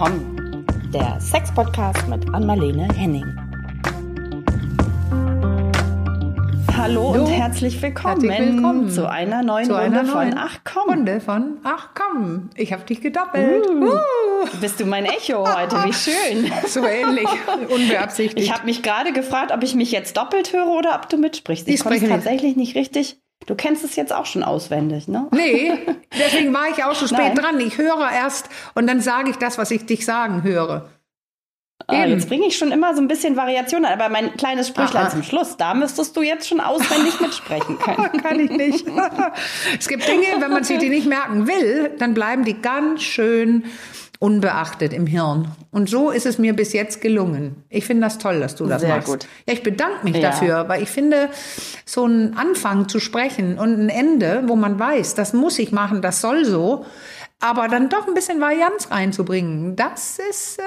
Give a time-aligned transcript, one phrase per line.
[0.00, 0.64] willkommen.
[0.94, 3.26] Der Sex-Podcast mit Anmalene Henning.
[6.74, 7.24] Hallo, Hallo.
[7.24, 8.88] und herzlich willkommen, Herzlich willkommen.
[8.88, 10.88] zu einer neuen Zu Runde einer neuen von Ach komm.
[10.88, 13.68] Runde von Ach komm, ich habe dich gedoppelt.
[13.68, 13.98] Uh.
[14.62, 15.76] Bist du mein Echo heute?
[15.84, 16.50] Wie schön.
[16.66, 17.28] So ähnlich,
[17.68, 18.42] unbeabsichtigt.
[18.42, 21.68] Ich habe mich gerade gefragt, ob ich mich jetzt doppelt höre oder ob du mitsprichst.
[21.68, 23.20] Ich Ich konnte es spreche tatsächlich nicht richtig.
[23.46, 25.26] Du kennst es jetzt auch schon auswendig, ne?
[25.32, 25.72] nee,
[26.12, 27.34] deswegen war ich auch so spät Nein.
[27.34, 27.60] dran.
[27.60, 30.88] Ich höre erst und dann sage ich das, was ich dich sagen höre.
[31.86, 35.10] Ah, jetzt bringe ich schon immer so ein bisschen Variation, aber mein kleines Sprüchlein Aha.
[35.10, 38.12] zum Schluss, da müsstest du jetzt schon auswendig mitsprechen können.
[38.22, 38.86] Kann ich nicht.
[39.78, 43.64] es gibt Dinge, wenn man sich die nicht merken will, dann bleiben die ganz schön
[44.20, 45.48] unbeachtet im Hirn.
[45.72, 47.64] Und so ist es mir bis jetzt gelungen.
[47.70, 49.08] Ich finde das toll, dass du das Sehr machst.
[49.08, 49.26] gut.
[49.46, 50.30] Ja, ich bedanke mich Ja.
[50.30, 51.30] dafür, weil ich finde,
[51.86, 56.02] so ein Anfang zu sprechen und ein Ende, wo man weiß, das muss ich machen,
[56.02, 56.84] das soll so,
[57.40, 60.62] aber dann doch ein bisschen Varianz reinzubringen, das ist, äh,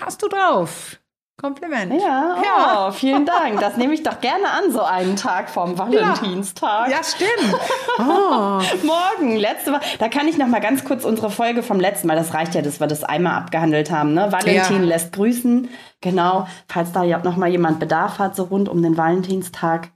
[0.00, 0.98] hast du drauf.
[1.40, 1.92] Kompliment.
[2.02, 3.60] Ja, oh, vielen Dank.
[3.60, 6.90] Das nehme ich doch gerne an, so einen Tag vom Valentinstag.
[6.90, 7.54] Ja, stimmt.
[8.00, 8.60] Oh.
[8.84, 9.80] Morgen, letzte Woche.
[9.98, 12.62] Da kann ich noch mal ganz kurz unsere Folge vom letzten Mal, das reicht ja,
[12.62, 14.30] dass wir das einmal abgehandelt haben, ne?
[14.30, 14.88] Valentin Ja.
[14.88, 15.68] lässt grüßen.
[16.00, 19.90] Genau, falls da ja noch mal jemand Bedarf hat, so rund um den Valentinstag.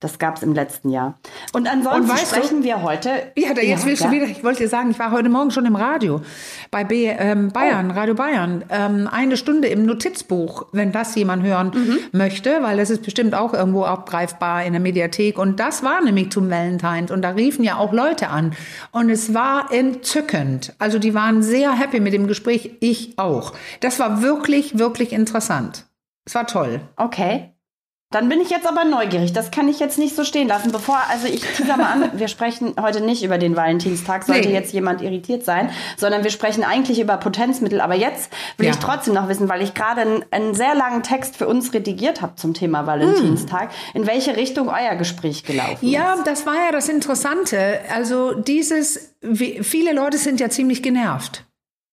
[0.00, 1.18] Das gab es im letzten Jahr.
[1.54, 3.08] Und ansonsten Und weißt du- sprechen wir heute.
[3.34, 4.08] Ja, da jetzt willst ja.
[4.10, 6.20] du wieder, ich wollte dir sagen, ich war heute Morgen schon im Radio
[6.70, 11.72] bei B, ähm, Bayern, Radio Bayern, ähm, eine Stunde im Notizbuch, wenn das jemand hören
[12.12, 15.38] möchte, weil das ist bestimmt auch irgendwo abgreifbar in der Mediathek.
[15.38, 18.54] Und das war nämlich zum Valentines und da riefen ja auch Leute an.
[18.92, 20.74] Und es war entzückend.
[20.78, 23.54] Also die waren sehr happy mit dem Gespräch, ich auch.
[23.80, 25.86] Das war wirklich, wirklich interessant.
[26.26, 26.80] Es war toll.
[26.96, 27.52] Okay.
[28.12, 29.32] Dann bin ich jetzt aber neugierig.
[29.32, 30.70] Das kann ich jetzt nicht so stehen lassen.
[30.70, 34.54] Bevor, also ich teaser mal an, wir sprechen heute nicht über den Valentinstag, sollte Nee.
[34.54, 37.80] jetzt jemand irritiert sein, sondern wir sprechen eigentlich über Potenzmittel.
[37.80, 38.72] Aber jetzt will Ja.
[38.72, 42.22] ich trotzdem noch wissen, weil ich gerade einen, einen sehr langen Text für uns redigiert
[42.22, 46.26] habe zum Thema Valentinstag, in welche Richtung euer Gespräch gelaufen Ja, ist.
[46.28, 47.80] das war ja das Interessante.
[47.92, 51.44] Also dieses, wie- viele Leute sind ja ziemlich genervt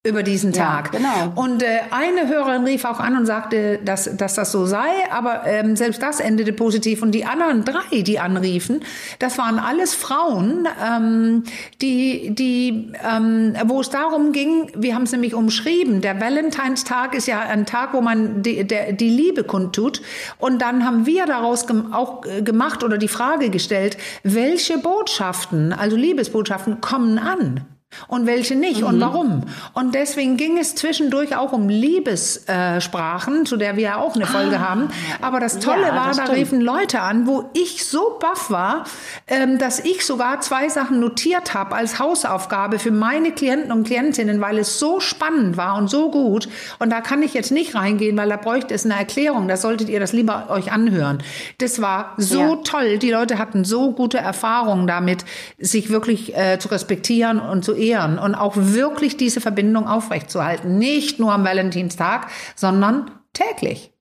[0.06, 0.92] über diesen Ja, Tag.
[0.92, 1.32] genau.
[1.36, 5.44] Und äh, eine Hörerin rief auch an und sagte, dass, dass das so sei, aber
[5.46, 7.02] ähm, selbst das endete positiv.
[7.02, 8.84] Und die anderen drei, die anriefen,
[9.20, 11.46] das waren alles Frauen, ähm,
[11.82, 17.28] die, die, ähm, wo es darum ging, wir haben es nämlich umschrieben, der Valentinstag ist
[17.28, 20.02] ja ein Tag, wo man die, der, die Liebe kundtut.
[20.38, 25.72] Und dann haben wir daraus gem auch äh, gemacht oder die Frage gestellt, welche Botschaften,
[25.72, 27.66] also Liebesbotschaften, kommen an?
[28.08, 29.44] Und welche nicht und warum?
[29.74, 34.60] Und deswegen ging es zwischendurch auch um Liebessprachen, zu der wir ja auch eine Folge
[34.60, 34.90] haben.
[35.22, 36.38] Aber das Tolle Ja, war, das da stimmt.
[36.38, 38.86] riefen Leute an, wo ich so baff war,
[39.28, 44.42] ähm, dass ich sogar zwei Sachen notiert habe als Hausaufgabe für meine Klienten und Klientinnen,
[44.42, 46.48] weil es so spannend war und so gut.
[46.80, 49.48] Und da kann ich jetzt nicht reingehen, weil da bräuchte es eine Erklärung.
[49.48, 51.22] Da solltet ihr das lieber euch anhören.
[51.60, 52.56] Das war so Ja.
[52.64, 52.98] toll.
[52.98, 55.26] Die Leute hatten so gute Erfahrungen damit,
[55.58, 60.78] sich wirklich äh, zu respektieren und zu ehren und auch wirklich diese Verbindung aufrechtzuerhalten.
[60.78, 63.92] Nicht nur am Valentinstag, sondern täglich.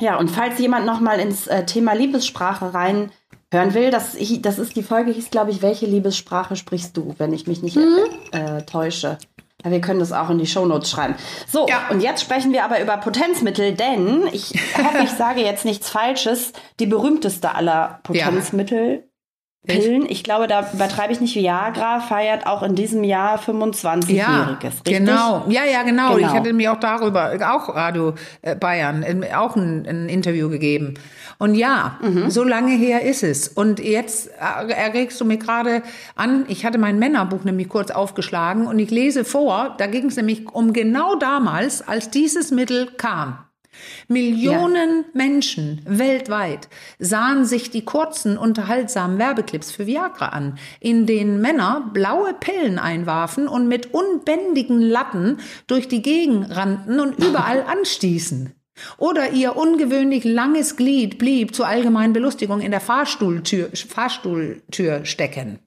[0.00, 3.12] Ja, und falls jemand noch mal ins äh, Thema Liebessprache rein
[3.52, 7.32] hören will, das, das ist die Folge, hieß, glaube ich, welche Liebessprache sprichst du, wenn
[7.32, 7.78] ich mich nicht
[8.32, 9.18] äh, täusche.
[9.64, 11.14] Ja, wir können das auch in die Shownotes schreiben.
[11.46, 11.88] So, Ja.
[11.90, 16.52] und jetzt sprechen wir aber über Potenzmittel, denn ich hoffe, ich sage jetzt nichts Falsches.
[16.80, 19.08] Die berühmteste aller Potenzmittel,
[19.66, 24.08] Pillen, ich glaube, da übertreibe ich nicht, Viagra feiert auch in diesem Jahr 25-Jähriges,
[24.86, 25.44] Ja, genau.
[25.48, 26.14] Ja, ja, genau.
[26.14, 26.18] Genau.
[26.18, 30.94] Ich hatte mir auch darüber, auch Radio äh, Bayern, auch ein, ein Interview gegeben.
[31.38, 32.30] Und ja, Mhm.
[32.30, 33.48] so lange her ist es.
[33.48, 35.82] Und jetzt erregst du mir gerade
[36.14, 40.16] an, ich hatte mein Männerbuch nämlich kurz aufgeschlagen und ich lese vor, da ging es
[40.16, 43.38] nämlich um genau damals, als dieses Mittel kam.
[44.08, 46.68] Millionen Menschen weltweit
[46.98, 53.48] sahen sich die kurzen, unterhaltsamen Werbeclips für Viagra an, in denen Männer blaue Pillen einwarfen
[53.48, 58.54] und mit unbändigen Latten durch die Gegend rannten und überall anstießen.
[58.98, 65.60] Oder ihr ungewöhnlich langes Glied blieb zur allgemeinen Belustigung in der Fahrstuhltür, Fahrstuhltür stecken.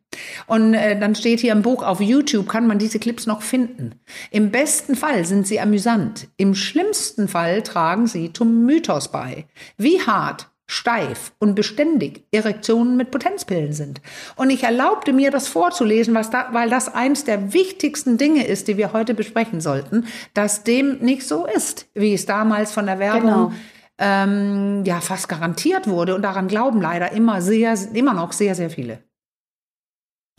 [0.45, 3.95] Und äh, dann steht hier im Buch, auf YouTube kann man diese Clips noch finden.
[4.31, 6.27] Im besten Fall sind sie amüsant.
[6.37, 9.45] Im schlimmsten Fall tragen sie zum Mythos bei.
[9.77, 14.01] Wie hart, steif und beständig Erektionen mit Potenzpillen sind.
[14.35, 18.67] Und ich erlaubte mir, das vorzulesen, was da, weil das eins der wichtigsten Dinge ist,
[18.67, 22.99] die wir heute besprechen sollten, dass dem nicht so ist, wie es damals von der
[22.99, 23.51] Werbung Genau.
[23.97, 26.15] ähm, ja fast garantiert wurde.
[26.15, 28.99] Und daran glauben leider immer sehr, immer noch sehr, sehr viele.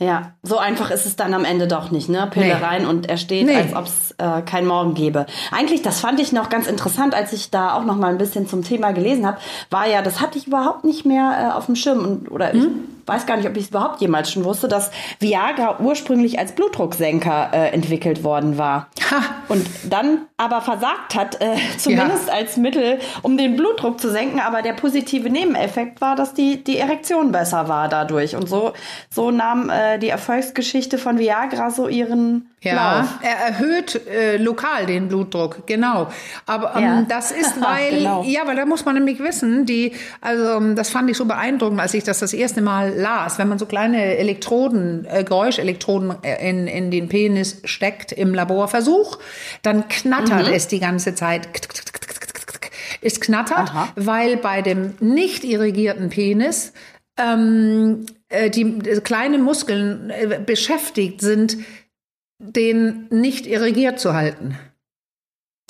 [0.01, 2.25] Ja, so einfach ist es dann am Ende doch nicht, ne?
[2.31, 2.53] Pille Nee.
[2.53, 3.55] rein und er steht, Nee.
[3.55, 5.25] als ob es äh, kein Morgen gäbe.
[5.51, 8.47] Eigentlich, das fand ich noch ganz interessant, als ich da auch noch mal ein bisschen
[8.47, 11.75] zum Thema gelesen habe, war ja, das hatte ich überhaupt nicht mehr äh, auf dem
[11.75, 12.59] Schirm und oder Hm?
[12.61, 16.53] ich weiß gar nicht, ob ich es überhaupt jemals schon wusste, dass Viagra ursprünglich als
[16.53, 18.87] Blutdrucksenker äh, entwickelt worden war.
[19.11, 19.17] Ha.
[19.49, 24.39] Und dann aber versagt hat, äh, zumindest als Mittel, um den Blutdruck zu senken.
[24.39, 28.35] Aber der positive Nebeneffekt war, dass die, die Erektion besser war dadurch.
[28.35, 28.73] Und so,
[29.09, 33.07] so nahm äh, die Erfolgsgeschichte von Viagra so ihren Ja, Lauf.
[33.21, 36.07] er erhöht äh, lokal den Blutdruck, genau.
[36.45, 37.01] Aber ähm, Ja.
[37.07, 38.23] das ist, weil, Genau.
[38.23, 41.79] ja, weil da muss man nämlich wissen, die, also ähm, das fand ich so beeindruckend,
[41.79, 46.47] als ich das das erste Mal las, wenn man so kleine Elektroden, äh, Geräuschelektroden äh,
[46.49, 49.17] in, in den Penis steckt im Laborversuch,
[49.63, 50.53] dann knattert Mhm.
[50.53, 51.49] es die ganze Zeit.
[53.01, 53.89] Es knattert, Aha.
[53.95, 56.73] weil bei dem nicht irrigierten Penis
[57.17, 60.11] ähm, äh, die äh, kleinen Muskeln
[60.45, 61.57] beschäftigt sind,
[62.39, 64.57] den nicht irrigiert zu halten.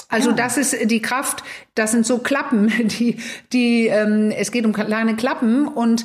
[0.07, 0.35] Also Ja.
[0.37, 1.43] das ist die Kraft,
[1.75, 3.17] das sind so Klappen, die,
[3.53, 6.03] die ähm, es geht um kleine Klappen und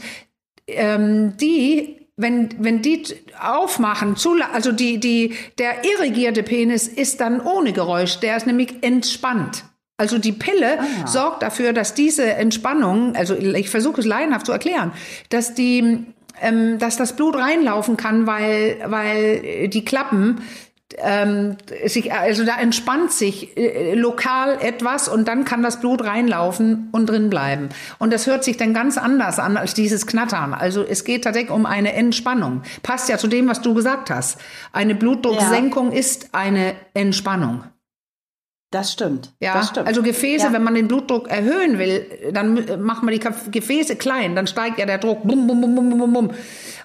[0.66, 3.04] ähm, die, wenn, wenn die
[3.40, 8.82] aufmachen, zu, also die, die, der irrigierte Penis ist dann ohne Geräusch, der ist nämlich
[8.82, 9.64] entspannt.
[9.96, 11.06] Also die Pille Ah.
[11.06, 14.92] sorgt dafür, dass diese Entspannung, also ich versuche es laienhaft zu erklären,
[15.28, 16.04] dass die,
[16.40, 20.42] ähm, dass das Blut reinlaufen kann, weil, weil die Klappen
[20.98, 21.56] ähm,
[21.86, 27.06] sich, also da entspannt sich äh, lokal etwas und dann kann das Blut reinlaufen und
[27.08, 27.68] drin bleiben.
[27.98, 30.54] Und das hört sich dann ganz anders an als dieses Knattern.
[30.54, 32.62] Also es geht tatsächlich um eine Entspannung.
[32.82, 34.38] Passt ja zu dem, was du gesagt hast.
[34.72, 37.64] Eine Blutdrucksenkung ist eine Entspannung.
[38.74, 39.30] Das stimmt.
[39.38, 39.86] Ja, das stimmt.
[39.86, 40.52] also Gefäße, Ja.
[40.52, 43.20] wenn man den Blutdruck erhöhen will, dann macht man die
[43.52, 45.22] Gefäße klein, dann steigt ja der Druck.
[45.22, 46.30] Bum, bum, bum, bum, bum, bum.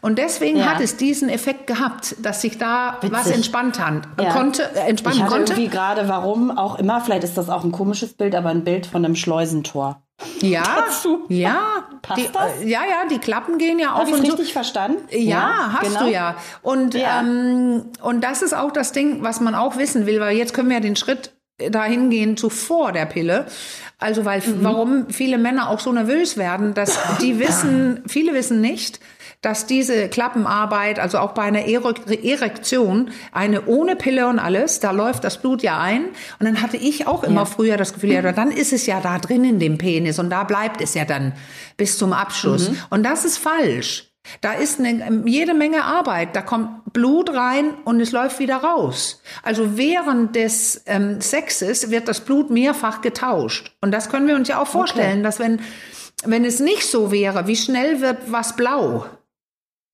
[0.02, 0.66] Und deswegen Ja.
[0.68, 3.36] hat es diesen Effekt gehabt, dass sich da was Witzig.
[3.38, 4.32] entspannt hat, Ja.
[4.34, 5.54] konnte, äh, ich entspannen hatte konnte.
[5.54, 8.86] irgendwie gerade, warum auch immer, vielleicht ist das auch ein komisches Bild, aber ein Bild
[8.86, 10.04] von einem Schleusentor.
[10.42, 11.22] Ja, dazu.
[11.30, 11.60] ja,
[12.02, 12.62] Passt die, das?
[12.62, 14.32] äh, ja, ja, die Klappen gehen ja Habe auf ich und zu.
[14.34, 14.98] richtig verstanden?
[15.12, 16.06] Ja, hast genau.
[16.06, 16.36] du ja.
[16.62, 17.22] Und, Ja.
[17.22, 20.70] Ähm, und das ist auch das Ding, was man auch wissen will, weil jetzt können
[20.70, 21.32] wir ja den Schritt
[21.72, 23.46] dahin gehen zu vor der Pille.
[24.00, 24.64] Also weil Mhm.
[24.64, 29.00] warum viele Männer auch so nervös werden, dass die wissen, viele wissen nicht,
[29.42, 31.96] dass diese Klappenarbeit, also auch bei einer Ere-
[32.26, 36.06] Erektion, eine ohne Pille und alles, da läuft das Blut ja ein.
[36.40, 37.46] Und dann hatte ich auch immer Ja.
[37.46, 40.44] früher das Gefühl, ja, dann ist es ja da drin in dem Penis und da
[40.44, 41.34] bleibt es ja dann
[41.78, 42.72] bis zum Abschluss.
[42.90, 44.09] Und das ist falsch.
[44.42, 46.36] Da ist eine, jede Menge Arbeit.
[46.36, 49.22] Da kommt Blut rein und es läuft wieder raus.
[49.44, 53.76] Also während des ähm, Sexes wird das Blut mehrfach getauscht.
[53.82, 55.62] Und das können wir uns ja auch vorstellen, dass wenn,
[56.24, 59.06] wenn es nicht so wäre, wie schnell wird was blau?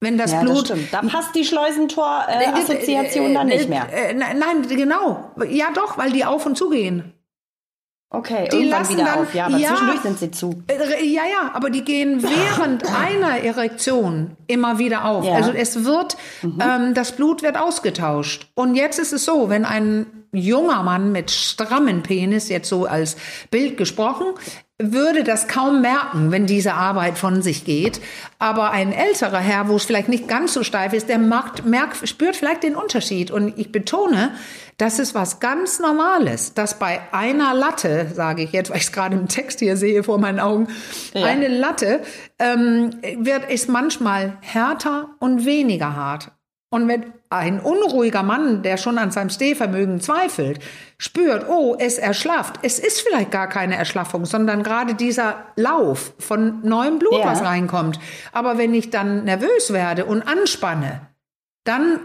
[0.01, 0.93] Wenn das Ja, das Blut stimmt.
[0.93, 3.87] Da passt die Schleusentor-Assoziation dann nicht mehr.
[3.91, 5.31] Äh, äh, nein, nein, genau.
[5.49, 7.14] Ja, doch, weil die auf und zu gehen.
[8.09, 9.33] Okay, die irgendwann lassen wieder dann- auf.
[9.33, 9.69] Ja, aber ja.
[9.69, 10.63] zwischendurch sind sie zu.
[10.67, 15.25] Äh, Ja, ja, aber die gehen während einer Erektion immer wieder auf.
[15.25, 15.33] Ja.
[15.33, 18.47] Also es wird, ähm, das Blut wird ausgetauscht.
[18.55, 23.15] Und jetzt ist es so, wenn ein junger Mann mit strammen Penis, jetzt so als
[23.51, 24.27] Bild gesprochen,
[24.77, 28.01] würde das kaum merken, wenn diese Arbeit von sich geht.
[28.39, 32.07] Aber ein älterer Herr, wo es vielleicht nicht ganz so steif ist, der merkt, merkt,
[32.07, 33.31] spürt vielleicht den Unterschied.
[33.31, 34.31] Und ich betone,
[34.77, 38.91] das ist was ganz Normales, dass bei einer Latte, sage ich jetzt, weil ich es
[38.91, 40.67] gerade im Text hier sehe vor meinen Augen,
[41.13, 41.25] Ja.
[41.25, 42.01] eine Latte
[42.37, 46.31] ähm, wird, ist manchmal härter und weniger hart.
[46.75, 50.59] Und wenn ein unruhiger Mann, der schon an seinem Stehvermögen zweifelt,
[50.97, 52.55] spürt, oh, es erschlafft.
[52.63, 57.27] Es ist vielleicht gar keine Erschlaffung, sondern gerade dieser Lauf von neuem Blut, Ja.
[57.27, 57.97] was reinkommt.
[58.33, 60.99] Aber wenn ich dann nervös werde und anspanne,
[61.63, 62.01] dann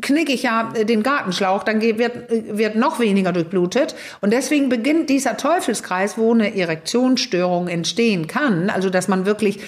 [0.00, 3.94] knicke ich ja äh, den Gartenschlauch, dann wird, äh, wird noch weniger durchblutet.
[4.22, 9.60] Und deswegen beginnt dieser Teufelskreis, wo eine Erektionsstörung entstehen kann, also dass man wirklich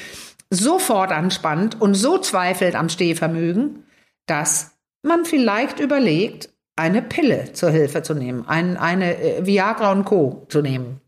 [0.49, 3.85] sofort anspannt und so zweifelt am Stehvermögen,
[4.31, 10.05] dass man vielleicht überlegt, eine Pille zur Hilfe zu nehmen, ein, eine äh, Viagra und
[10.05, 10.47] Co.
[10.49, 11.01] zu nehmen.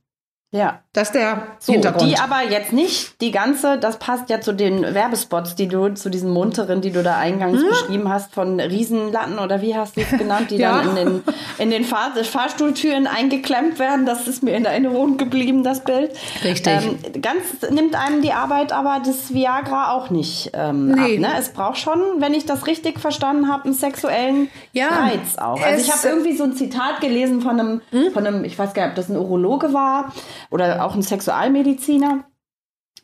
[0.53, 0.81] Ja.
[0.95, 2.11] Das ist der So, Hintergrund.
[2.11, 6.11] die aber jetzt nicht die ganze, das passt ja zu den Werbespots, die du, zu
[6.11, 10.11] diesen munteren, die du da eingangs beschrieben hast, von Riesenlatten oder wie hast du es
[10.11, 10.83] genannt, die Ja.
[10.83, 11.23] dann in den,
[11.57, 14.05] in den Fahr Fahrstuhltüren eingeklemmt werden.
[14.05, 16.11] Das ist mir in Erinnerung geblieben, das Bild.
[16.45, 16.71] Richtig.
[17.15, 17.41] Ähm, ganz
[17.71, 21.15] nimmt einem die Arbeit aber das Viagra auch nicht ähm, Nee.
[21.17, 21.21] ab.
[21.21, 21.29] Ne?
[21.39, 25.59] Es braucht schon, wenn ich das richtig verstanden habe, einen sexuellen Ja, Reiz auch.
[25.63, 28.13] Also ich habe irgendwie so ein Zitat gelesen von einem, Hm?
[28.13, 30.13] von einem, ich weiß gar nicht, ob das ein Urologe war
[30.51, 32.25] oder auch ein Sexualmediziner.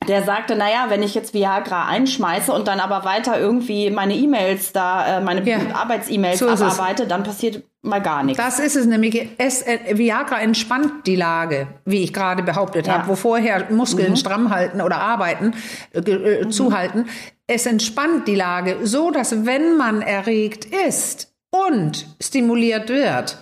[0.07, 4.73] der sagte, naja, wenn ich jetzt Viagra einschmeiße und dann aber weiter irgendwie meine E-Mails
[4.73, 5.59] da, äh, meine Ja.
[5.75, 8.43] Arbeits-E-Mails So abarbeite, dann passiert mal gar nichts.
[8.43, 9.29] Das ist es nämlich.
[9.39, 12.95] Es, äh, Viagra entspannt die Lage, wie ich gerade behauptet Ja.
[12.95, 15.55] habe, wo vorher Muskeln stramm halten oder arbeiten,
[15.93, 17.07] äh, äh, zuhalten.
[17.49, 23.39] Es entspannt die Lage, so dass wenn man erregt ist und stimuliert wird,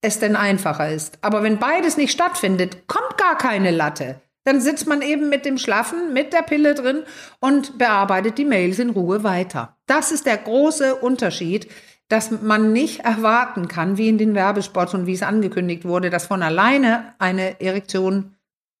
[0.00, 1.18] es denn einfacher ist.
[1.22, 4.20] Aber wenn beides nicht stattfindet, kommt gar keine Latte.
[4.44, 7.02] Dann sitzt man eben mit dem Schlaffen, mit der Pille drin
[7.40, 9.76] und bearbeitet die Mails in Ruhe weiter.
[9.86, 11.68] Das ist der große Unterschied,
[12.08, 16.26] dass man nicht erwarten kann, wie in den Werbespots und wie es angekündigt wurde, dass
[16.26, 18.36] von alleine eine Erektion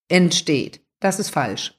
[0.08, 0.80] entsteht.
[1.00, 1.77] Das ist falsch.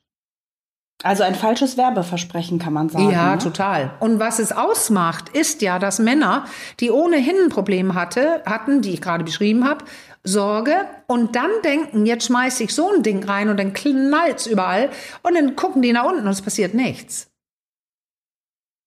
[1.01, 3.09] Also ein falsches Werbeversprechen kann man sagen.
[3.09, 3.37] Ja, ne?
[3.37, 3.91] total.
[4.01, 6.45] Und was es ausmacht, ist ja, dass Männer,
[6.81, 9.85] die ohnehin ein Problem hatte, hatten, die ich gerade beschrieben habe,
[10.25, 10.75] Sorge
[11.07, 14.89] und dann denken, jetzt schmeiße ich so ein Ding rein und dann knallt's überall
[15.23, 17.29] und dann gucken die nach unten und es passiert nichts.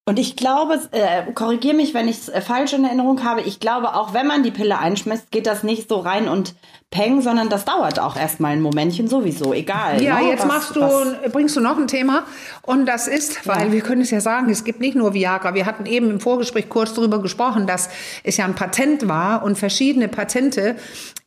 [0.04, 3.60] Und ich glaube, äh, korrigiere mich, wenn ich es äh, falsch in Erinnerung habe, ich
[3.60, 6.54] glaube, auch wenn man die Pille einschmeißt, geht das nicht so rein und
[6.92, 10.00] peng, sondern das dauert auch erstmal ein Momentchen sowieso, egal.
[10.00, 10.28] Ja, ne?
[10.28, 12.22] jetzt Was- machst du, was- bringst du noch ein Thema
[12.62, 13.72] und das ist, weil Ja.
[13.72, 15.54] wir können es ja sagen, es gibt nicht nur Viagra.
[15.54, 17.88] Wir hatten eben im Vorgespräch kurz darüber gesprochen, dass
[18.22, 20.76] es ja ein Patent war und verschiedene Patente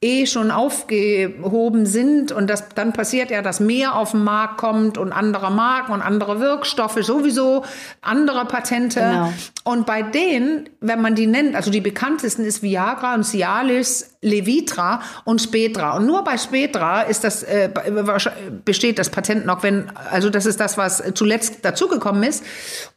[0.01, 4.98] eh schon aufgehoben sind und das dann passiert ja, dass mehr auf den Markt kommt
[4.98, 7.63] und andere Marken und andere Wirkstoffe sowieso,
[8.01, 9.00] andere Patente.
[9.00, 9.34] Genau.
[9.63, 15.01] Und bei denen, wenn man die nennt, also die bekanntesten ist Viagra und Cialis, Levitra
[15.24, 15.96] und Spetra.
[15.96, 20.46] Und nur bei Spetra ist das, äh, wahrscheinlich- besteht das Patent noch, wenn, also das
[20.46, 22.44] ist das, was zuletzt dazugekommen ist.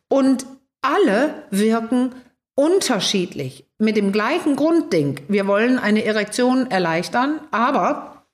[0.08, 0.46] Und
[0.80, 2.14] alle wirken
[2.54, 5.20] unterschiedlich mit dem gleichen Grundding.
[5.28, 8.24] Wir wollen eine Erektion erleichtern, aber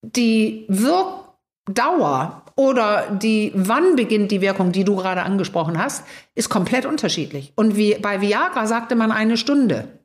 [0.00, 6.86] die Wirkdauer oder die, wann beginnt die Wirkung, die du gerade angesprochen hast, ist komplett
[6.86, 7.52] unterschiedlich.
[7.56, 10.00] Und wie, bei Viagra sagte man eine Stunde.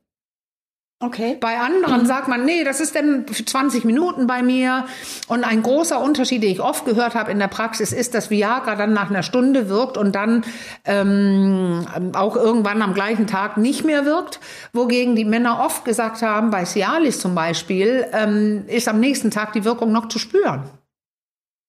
[0.99, 1.37] Okay.
[1.39, 4.87] Bei anderen sagt man, nee, das ist dann für 20 Minuten bei mir.
[5.27, 8.75] Und ein großer Unterschied, den ich oft gehört habe in der Praxis, ist, dass Viagra
[8.75, 10.43] dann nach einer Stunde wirkt und dann
[10.85, 11.85] ähm,
[12.15, 14.39] auch irgendwann am gleichen Tag nicht mehr wirkt.
[14.73, 19.53] Wogegen die Männer oft gesagt haben, bei Cialis zum Beispiel, ähm, ist am nächsten Tag
[19.53, 20.63] die Wirkung noch zu spüren.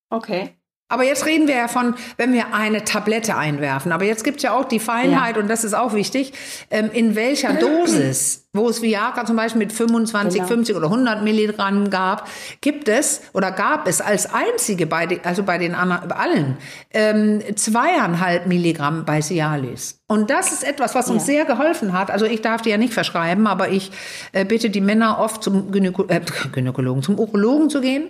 [0.09, 0.58] Okay.
[0.91, 3.93] Aber jetzt reden wir ja von, wenn wir eine Tablette einwerfen.
[3.93, 6.33] Aber jetzt gibt es ja auch die Feinheit, und das ist auch wichtig,
[6.71, 10.49] ähm, in welcher Dosis, wo es Viagra zum Beispiel mit 25, Genau.
[10.49, 12.27] 50 oder 100 Milligramm gab,
[12.63, 16.57] gibt es oder gab es als einzige bei den, also bei den anderen, bei allen,
[16.93, 20.01] ähm, zweieinhalb Milligramm bei Cialis.
[20.09, 21.35] Und das ist etwas, was uns Ja.
[21.35, 22.11] sehr geholfen hat.
[22.11, 23.93] Also ich darf die ja nicht verschreiben, aber ich
[24.33, 26.21] äh, bitte die Männer oft zum Gynäko äh,
[26.53, 28.09] Gynäkologen, zum Urologen zu gehen.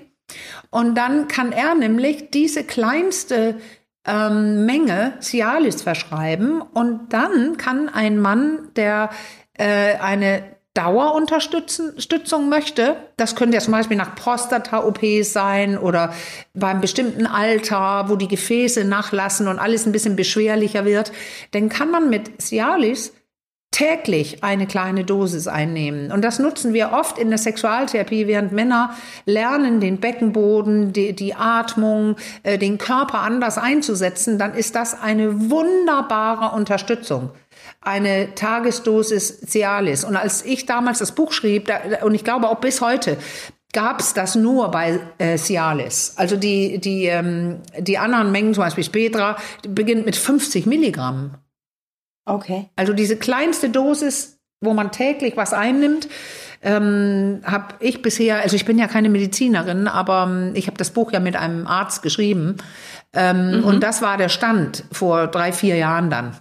[0.70, 3.56] Und dann kann er nämlich diese kleinste
[4.06, 9.10] ähm, Menge Cialis verschreiben und dann kann ein Mann, der
[9.54, 10.42] äh, eine
[10.78, 16.14] Dauerunterstützung möchte, das könnte ja zum Beispiel nach Prostata-OPs sein oder
[16.54, 21.10] beim bestimmten Alter, wo die Gefäße nachlassen und alles ein bisschen beschwerlicher wird,
[21.50, 23.12] dann kann man mit Cialis
[23.70, 26.10] täglich eine kleine Dosis einnehmen.
[26.10, 28.94] Und das nutzen wir oft in der Sexualtherapie, während Männer
[29.26, 35.50] lernen, den Beckenboden, die, die Atmung, äh, den Körper anders einzusetzen, dann ist das eine
[35.50, 37.30] wunderbare Unterstützung.
[37.80, 40.02] Eine Tagesdosis Cialis.
[40.02, 43.18] Und als ich damals das Buch schrieb, da, und ich glaube auch bis heute,
[43.72, 46.14] gab es das nur bei äh, Cialis.
[46.16, 51.34] Also die, die, ähm, die anderen Mengen, zum Beispiel Spetra, die beginnt mit 50 Milligramm.
[52.28, 52.68] Okay.
[52.76, 56.08] Also diese kleinste Dosis, wo man täglich was einnimmt,
[56.62, 60.90] ähm, habe ich bisher, also ich bin ja keine Medizinerin, aber ähm, ich habe das
[60.90, 62.56] Buch ja mit einem Arzt geschrieben.
[63.12, 66.36] Ähm, Und das war der Stand vor drei, vier Jahren dann.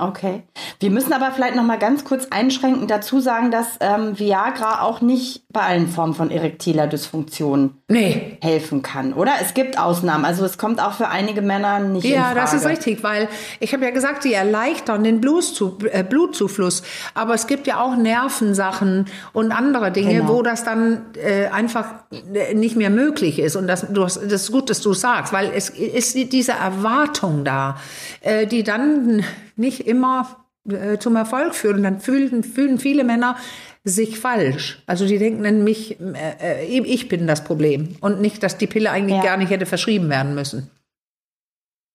[0.00, 0.44] Okay.
[0.78, 5.02] Wir müssen aber vielleicht noch mal ganz kurz einschränkend dazu sagen, dass ähm, Viagra auch
[5.02, 9.32] nicht bei allen Formen von erektiler Dysfunktion Nee, helfen kann, oder?
[9.42, 10.24] Es gibt Ausnahmen.
[10.24, 13.28] Also es kommt auch für einige Männer nicht in Ja, das ist richtig, weil
[13.58, 17.96] ich habe ja gesagt, die erleichtern den Blutzu äh, Blutzufluss, aber es gibt ja auch
[17.96, 20.28] Nervensachen und andere Dinge, Genau.
[20.34, 21.86] wo das dann äh, einfach
[22.32, 23.56] äh, nicht mehr möglich ist.
[23.56, 26.52] Und das, du hast, das ist gut, dass du sagst, weil es ist die- diese
[26.52, 27.76] Erwartung da,
[28.20, 29.24] äh, die dann
[29.56, 30.36] nicht immer
[30.68, 31.76] äh, zum Erfolg führt.
[31.76, 33.36] Und dann fühlen, fühlen viele Männer
[33.84, 34.82] sich falsch.
[34.86, 38.66] Also die denken an mich, äh, äh, ich bin das Problem und nicht, dass die
[38.66, 39.22] Pille eigentlich Ja.
[39.22, 40.70] gar nicht hätte verschrieben werden müssen.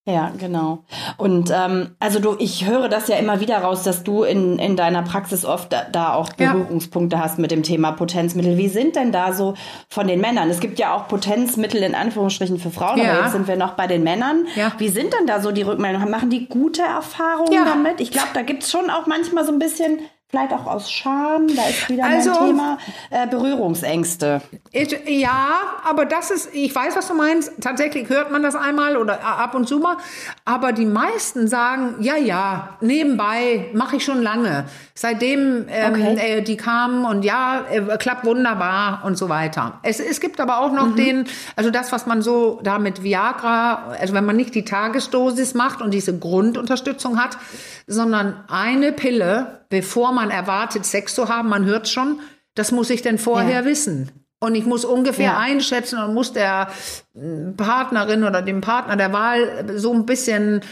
[0.08, 0.84] Ja, genau.
[1.16, 4.76] Und ähm, also du, ich höre das ja immer wieder raus, dass du in, in
[4.76, 7.22] deiner Praxis oft da, da auch Berührungspunkte ja.
[7.22, 8.56] hast mit dem Thema Potenzmittel.
[8.56, 9.54] Wie sind denn da so
[9.88, 10.48] von den Männern?
[10.48, 13.14] Es gibt ja auch Potenzmittel in Anführungsstrichen für Frauen, ja.
[13.14, 14.46] aber jetzt sind wir noch bei den Männern.
[14.54, 14.72] Ja.
[14.78, 16.08] Wie sind denn da so die Rückmeldungen?
[16.08, 18.00] Machen die gute Erfahrungen damit?
[18.00, 21.68] Ich glaube, da gibt's schon auch manchmal so ein bisschen Vielleicht auch aus Scham, da
[21.68, 22.78] ist wieder also, mein Thema
[23.10, 24.42] äh, Berührungsängste.
[24.72, 25.50] Ich, ja,
[25.88, 27.52] aber das ist, ich weiß, was du meinst.
[27.60, 29.98] Tatsächlich hört man das einmal oder ab und zu mal.
[30.44, 34.64] Aber die meisten sagen, ja, ja, nebenbei mache ich schon lange.
[34.94, 36.38] Seitdem ähm, okay.
[36.38, 39.78] äh, die kamen und ja, äh, klappt wunderbar und so weiter.
[39.84, 40.96] Es, es gibt aber auch noch mhm.
[40.96, 45.54] den, also das, was man so da mit Viagra, also wenn man nicht die Tagesdosis
[45.54, 47.38] macht und diese Grundunterstützung hat,
[47.86, 52.20] sondern eine Pille, bevor man erwartet, Sex zu haben, man hört schon,
[52.54, 53.64] das muss ich denn vorher ja.
[53.64, 54.10] wissen.
[54.38, 55.38] Und ich muss ungefähr ja.
[55.38, 56.68] einschätzen und muss der
[57.14, 60.62] hm, Partnerin oder dem Partner der Wahl so ein bisschen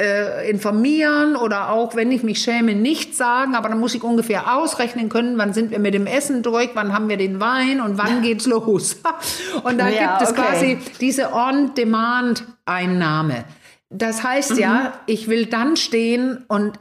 [0.00, 4.56] äh, informieren oder auch, wenn ich mich schäme, nicht sagen, aber dann muss ich ungefähr
[4.56, 7.96] ausrechnen können, wann sind wir mit dem Essen durch, wann haben wir den Wein und
[7.98, 8.96] wann geht's los.
[9.62, 10.42] und da ja, gibt es okay.
[10.42, 13.44] quasi diese On-Demand-Einnahme.
[13.90, 14.58] Das heißt mhm.
[14.58, 16.80] ja, ich will dann stehen und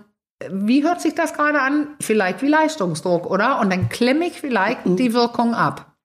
[0.52, 1.88] wie hört sich das gerade an?
[2.00, 3.60] Vielleicht wie Leistungsdruck, oder?
[3.60, 4.96] Und dann klemme ich vielleicht mhm.
[4.96, 5.96] die Wirkung ab.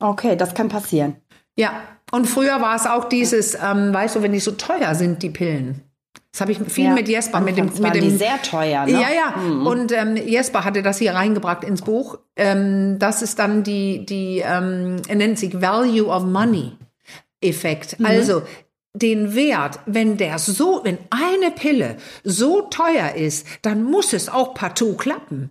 [0.00, 1.16] Okay, das kann passieren.
[1.56, 1.72] Ja,
[2.10, 5.30] und früher war es auch dieses, ähm, weißt du, wenn die so teuer sind, die
[5.30, 5.82] Pillen.
[6.30, 8.04] Das habe ich viel ja, mit Jesper, mit dem, mit dem.
[8.04, 8.92] Die sehr teuer, ne?
[8.92, 9.36] Ja, ja.
[9.36, 9.66] Mhm.
[9.66, 12.18] Und ähm, Jesper hatte das hier reingebracht ins Buch.
[12.36, 16.72] Ähm, das ist dann die, die ähm, er nennt sich Value of Money
[17.42, 18.00] Effekt.
[18.00, 18.06] Mhm.
[18.06, 18.42] Also
[18.94, 24.54] den Wert, wenn der so, wenn eine Pille so teuer ist, dann muss es auch
[24.54, 25.50] partout klappen.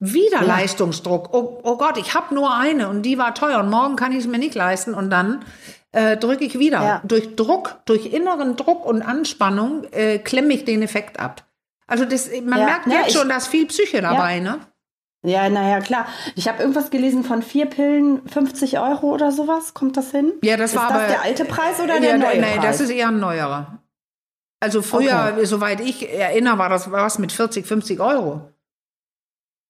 [0.00, 0.46] Wieder ja.
[0.46, 1.32] Leistungsdruck.
[1.32, 4.18] Oh, oh Gott, ich habe nur eine und die war teuer und morgen kann ich
[4.18, 5.44] es mir nicht leisten und dann
[5.92, 6.82] äh, drücke ich wieder.
[6.82, 7.02] Ja.
[7.04, 11.46] Durch Druck, durch inneren Druck und Anspannung äh, klemme ich den Effekt ab.
[11.86, 12.66] Also das, man ja.
[12.66, 14.58] merkt jetzt schon, da ist viel Psyche dabei, ne?
[15.24, 16.06] Ja, naja, klar.
[16.36, 19.72] Ich habe irgendwas gelesen von vier Pillen 50 Euro oder sowas.
[19.72, 20.34] Kommt das hin?
[20.42, 21.06] Ja, das ist war das aber.
[21.06, 23.78] der alte Preis oder der ja, neue Nein, das ist eher ein neuerer.
[24.60, 25.44] Also früher, okay.
[25.46, 28.50] soweit ich erinnere, war das was mit 40, 50 Euro.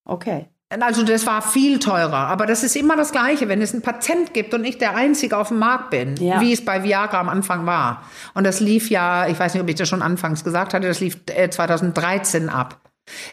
[0.04, 0.48] Okay.
[0.70, 4.34] Also das war viel teurer, aber das ist immer das Gleiche, wenn es ein Patent
[4.34, 6.40] gibt und ich der Einzige auf dem Markt bin, ja.
[6.40, 8.02] wie es bei Viagra am Anfang war.
[8.34, 11.00] Und das lief ja, ich weiß nicht, ob ich das schon anfangs gesagt hatte, das
[11.00, 12.80] lief 2013 äh, ab.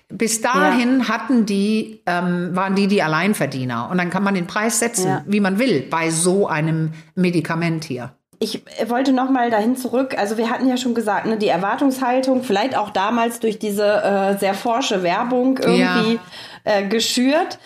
[0.09, 1.07] Bis dahin ja.
[1.07, 3.89] hatten die, ähm, waren die die Alleinverdiener.
[3.89, 5.23] Und dann kann man den Preis setzen, ja.
[5.25, 8.13] wie man will, bei so einem Medikament hier.
[8.39, 10.15] Ich wollte noch mal dahin zurück.
[10.17, 14.37] Also wir hatten ja schon gesagt, ne, die Erwartungshaltung, vielleicht auch damals durch diese äh,
[14.39, 16.19] sehr forsche Werbung irgendwie ja.
[16.63, 17.59] äh, geschürt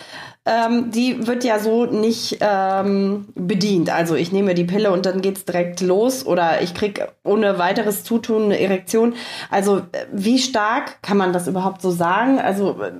[0.46, 3.90] ähm, die wird ja so nicht ähm, bedient.
[3.90, 8.04] Also ich nehme die Pille und dann geht's direkt los oder ich krieg ohne weiteres
[8.04, 9.14] Zutun eine Erektion.
[9.50, 12.38] Also äh, wie stark kann man das überhaupt so sagen?
[12.38, 12.92] Also äh,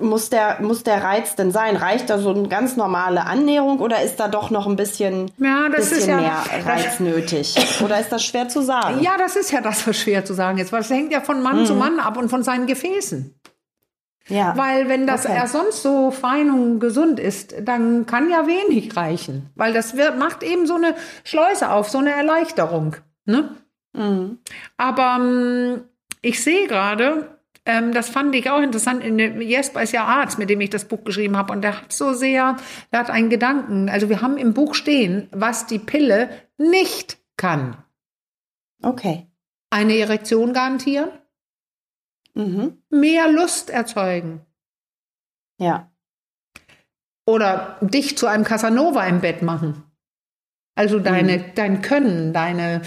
[0.00, 1.76] muss der, muss der Reiz denn sein?
[1.76, 5.68] Reicht da so eine ganz normale Annäherung oder ist da doch noch ein bisschen, ja,
[5.68, 7.56] bisschen ja, mehr Reiz nötig?
[7.84, 9.00] Oder ist das schwer zu sagen?
[9.00, 11.40] Ja, das ist ja das, was schwer zu sagen ist, weil es hängt ja von
[11.40, 11.66] Mann mhm.
[11.66, 13.34] zu Mann ab und von seinen Gefäßen.
[14.28, 14.56] Ja.
[14.56, 15.36] Weil wenn das okay.
[15.36, 19.50] er sonst so fein und gesund ist, dann kann ja wenig reichen.
[19.54, 22.96] Weil das wird, macht eben so eine Schleuse auf, so eine Erleichterung.
[23.24, 23.56] Ne?
[23.94, 24.38] Mhm.
[24.76, 25.82] Aber ähm,
[26.20, 29.02] ich sehe gerade, ähm, das fand ich auch interessant.
[29.02, 31.52] In Jesper ist ja Arzt, mit dem ich das Buch geschrieben habe.
[31.52, 32.56] Und der hat so sehr,
[32.92, 33.88] der hat einen Gedanken.
[33.88, 37.76] Also wir haben im Buch stehen, was die Pille nicht kann.
[38.82, 39.26] Okay.
[39.70, 41.10] Eine Erektion garantieren
[42.38, 42.78] Mhm.
[42.90, 44.40] Mehr Lust erzeugen.
[45.60, 45.90] Ja.
[47.26, 49.82] Oder dich zu einem Casanova im Bett machen.
[50.76, 51.44] Also deine, mhm.
[51.56, 52.82] dein Können, deine,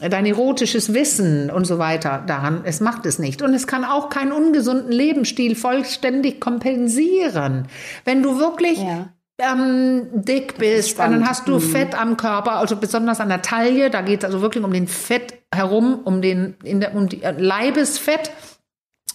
[0.00, 3.42] dein erotisches Wissen und so weiter daran, es macht es nicht.
[3.42, 7.68] Und es kann auch keinen ungesunden Lebensstil vollständig kompensieren.
[8.04, 9.10] Wenn du wirklich ja.
[9.38, 11.60] ähm, dick bist, dann hast du mhm.
[11.60, 14.88] Fett am Körper, also besonders an der Taille, da geht es also wirklich um den
[14.88, 18.32] Fett herum, um den in der, um die äh, Leibesfett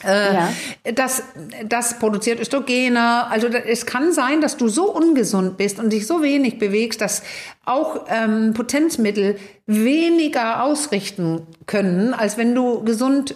[0.04, 0.54] ja.
[0.94, 1.24] das,
[1.66, 3.28] das produziert Östrogene.
[3.28, 7.24] Also es kann sein, dass du so ungesund bist und dich so wenig bewegst, dass
[7.66, 13.36] auch ähm, Potenzmittel weniger ausrichten können, als wenn du gesund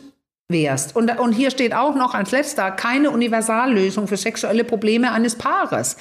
[0.52, 0.96] wärst.
[0.96, 5.96] Und, und hier steht auch noch als letzter keine Universallösung für sexuelle Probleme eines Paares.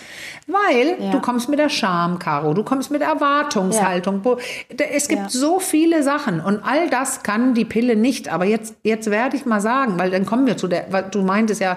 [0.47, 1.11] Weil ja.
[1.11, 4.23] du kommst mit der Scham, Caro, du kommst mit Erwartungshaltung.
[4.25, 4.87] Ja.
[4.91, 5.29] Es gibt ja.
[5.29, 8.31] so viele Sachen und all das kann die Pille nicht.
[8.31, 11.61] Aber jetzt, jetzt werde ich mal sagen, weil dann kommen wir zu der, du meintest
[11.61, 11.77] ja,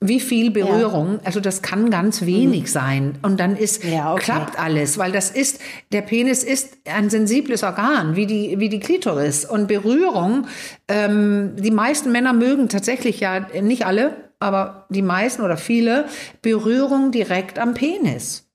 [0.00, 3.18] wie viel Berührung, also das kann ganz wenig sein.
[3.22, 4.22] Und dann ist Ja, okay.
[4.24, 5.60] klappt alles, weil das ist
[5.92, 9.44] der Penis ist ein sensibles Organ wie die wie die Klitoris.
[9.44, 10.46] Und Berührung.
[10.88, 16.06] Ähm, die meisten Männer mögen tatsächlich ja nicht alle, aber die meisten oder viele
[16.42, 18.46] Berührung direkt am Penis.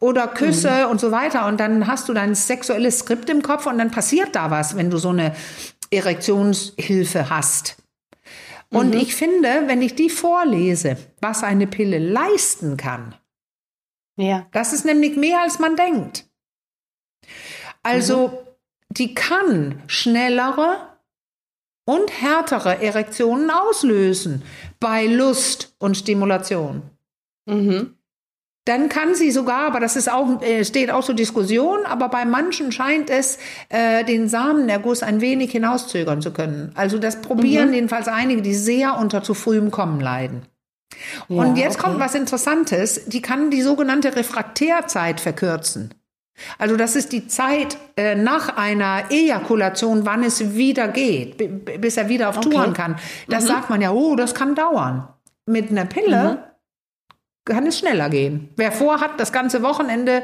[0.00, 1.46] Oder Küsse und so weiter.
[1.46, 4.90] Und dann hast du dein sexuelles Skript im Kopf und dann passiert da was, wenn
[4.90, 5.34] du so eine
[5.90, 7.76] Erektionshilfe hast.
[8.70, 13.14] Und ich finde, wenn ich die vorlese, was eine Pille leisten kann,
[14.16, 14.46] Ja.
[14.52, 16.28] das ist nämlich mehr, als man denkt.
[17.82, 18.44] Also,
[18.88, 20.98] die kann schnellere
[21.86, 24.42] und härtere Erektionen auslösen
[24.80, 26.82] bei Lust und Stimulation.
[27.48, 27.96] Mhm.
[28.66, 32.24] Dann kann sie sogar, aber das ist auch, äh, steht auch zur Diskussion, aber bei
[32.24, 36.72] manchen scheint es, äh, den Samenerguss ein wenig hinauszögern zu können.
[36.74, 40.42] Also das probieren jedenfalls einige, die sehr unter zu frühem Kommen leiden.
[41.28, 41.88] Und Ja, jetzt okay.
[41.88, 45.94] kommt was Interessantes, die kann die sogenannte Refraktärzeit verkürzen.
[46.58, 52.08] Also das ist die Zeit äh, nach einer Ejakulation, wann es wieder geht, bis er
[52.08, 52.50] wieder auf Okay.
[52.50, 52.96] Touren kann.
[53.28, 55.08] Das sagt man ja, oh, das kann dauern.
[55.46, 56.38] Mit einer Pille
[57.46, 58.50] kann es schneller gehen.
[58.56, 60.22] Wer vorhat, das ganze Wochenende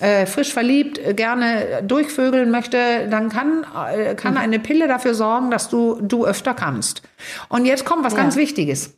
[0.00, 5.50] äh, frisch verliebt äh, gerne durchvögeln möchte, dann kann, äh, kann eine Pille dafür sorgen,
[5.50, 7.02] dass du, du öfter kannst.
[7.48, 8.20] Und jetzt kommt was Ja.
[8.20, 8.96] ganz Wichtiges,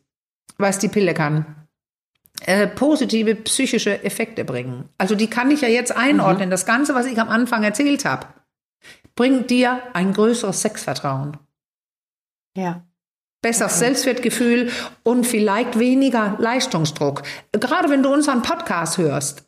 [0.58, 1.46] was die Pille kann.
[2.46, 4.88] Äh, positive psychische Effekte bringen.
[4.98, 6.50] Also die kann ich ja jetzt einordnen.
[6.50, 8.26] Das Ganze, was ich am Anfang erzählt habe,
[9.14, 11.36] bringt dir ein größeres Sexvertrauen
[12.56, 12.82] Ja.
[13.44, 14.70] Besseres Selbstwertgefühl
[15.02, 17.22] und vielleicht weniger Leistungsdruck.
[17.52, 19.44] Gerade wenn du unseren Podcast hörst,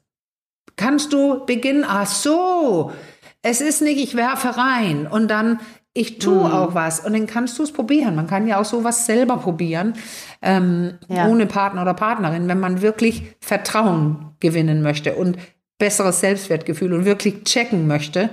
[0.76, 2.92] kannst du beginnen, ach so,
[3.40, 5.60] es ist nicht, ich werfe rein und dann
[5.94, 8.14] ich tue auch was und dann kannst du es probieren.
[8.16, 9.94] Man kann ja auch sowas selber probieren,
[10.42, 11.26] ähm, Ja.
[11.28, 15.38] ohne Partner oder Partnerin, wenn man wirklich Vertrauen gewinnen möchte und
[15.78, 18.28] besseres Selbstwertgefühl und wirklich checken möchte,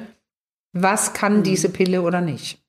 [0.73, 2.62] was kann diese Pille oder nicht.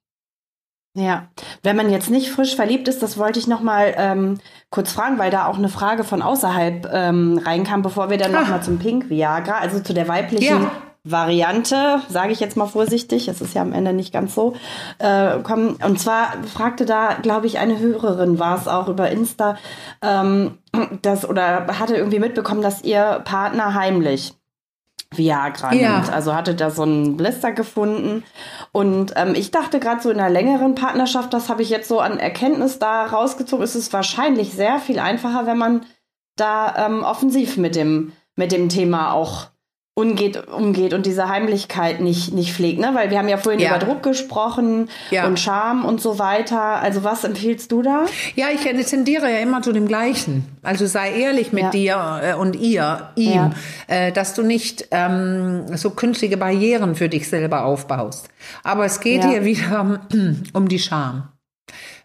[0.97, 1.25] Ja,
[1.65, 4.39] wenn man jetzt nicht frisch verliebt ist, das wollte ich noch mal ähm,
[4.71, 8.43] kurz fragen, weil da auch eine Frage von außerhalb ähm, reinkam, bevor wir dann Ah.
[8.43, 10.71] noch mal zum Pink Viagra, also zu der weiblichen Ja.
[11.07, 14.55] Variante, sage ich jetzt mal vorsichtig, es ist ja am Ende nicht ganz so,
[14.99, 15.77] äh, kommen.
[15.85, 19.57] Und zwar fragte da, glaube ich, eine Hörerin, war es auch über Insta,
[20.01, 20.59] ähm,
[21.03, 24.35] das oder hatte irgendwie mitbekommen, dass ihr Partner heimlich
[25.17, 25.97] Viagra Ja.
[25.99, 26.13] nimmt.
[26.13, 28.25] Also hatte da so einen Blister gefunden.
[28.73, 32.01] Und ähm, ich dachte gerade so in einer längeren Partnerschaft, das habe ich jetzt so
[32.01, 35.87] an Erkenntnis da rausgezogen, ist es wahrscheinlich sehr viel einfacher, wenn man
[36.37, 39.47] da ähm, offensiv mit dem, mit dem Thema auch
[39.97, 42.91] umgeht, umgeht und diese Heimlichkeit nicht, nicht pflegt, ne?
[42.95, 43.71] Weil wir haben ja vorhin Ja.
[43.71, 45.25] über Druck gesprochen Ja.
[45.27, 46.61] und Scham und so weiter.
[46.61, 48.07] Also was empfiehlst du da?
[48.35, 50.47] Ja, ich tendiere ja immer zu dem Gleichen.
[50.65, 51.71] Also sei ehrlich mit Ja.
[51.71, 53.51] dir äh, und ihr, ihm, Ja.
[53.87, 58.29] äh, dass du nicht ähm, so künstliche Barrieren für dich selber aufbaust.
[58.65, 59.31] Aber es geht Ja.
[59.31, 60.01] hier wieder
[60.55, 61.29] um die Scham.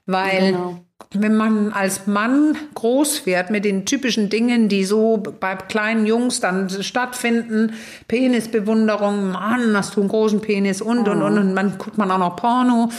[0.06, 0.80] Weil Genau.
[1.12, 6.40] Wenn man als Mann groß wird mit den typischen Dingen, die so bei kleinen Jungs
[6.40, 7.74] dann stattfinden,
[8.08, 12.20] Penisbewunderung, Mann, hast du einen großen Penis und, und, und, und man guckt man auch
[12.20, 12.90] noch Porno,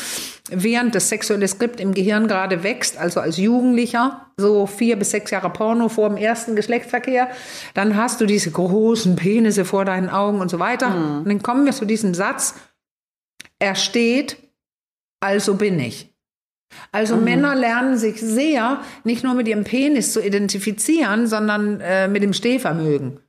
[0.51, 5.31] während das sexuelle Skript im Gehirn gerade wächst, also als Jugendlicher, so vier bis sechs
[5.31, 7.29] Jahre Porno vor dem ersten Geschlechtsverkehr,
[7.75, 10.89] dann hast du diese großen Penisse vor deinen Augen und so weiter.
[10.89, 12.55] Und dann kommen wir zu diesem Satz,
[13.61, 14.37] er steht,
[15.21, 16.10] also bin ich.
[16.93, 22.23] Also Männer lernen sich sehr, nicht nur mit ihrem Penis zu identifizieren, sondern äh, mit
[22.23, 23.21] dem Stehvermögen.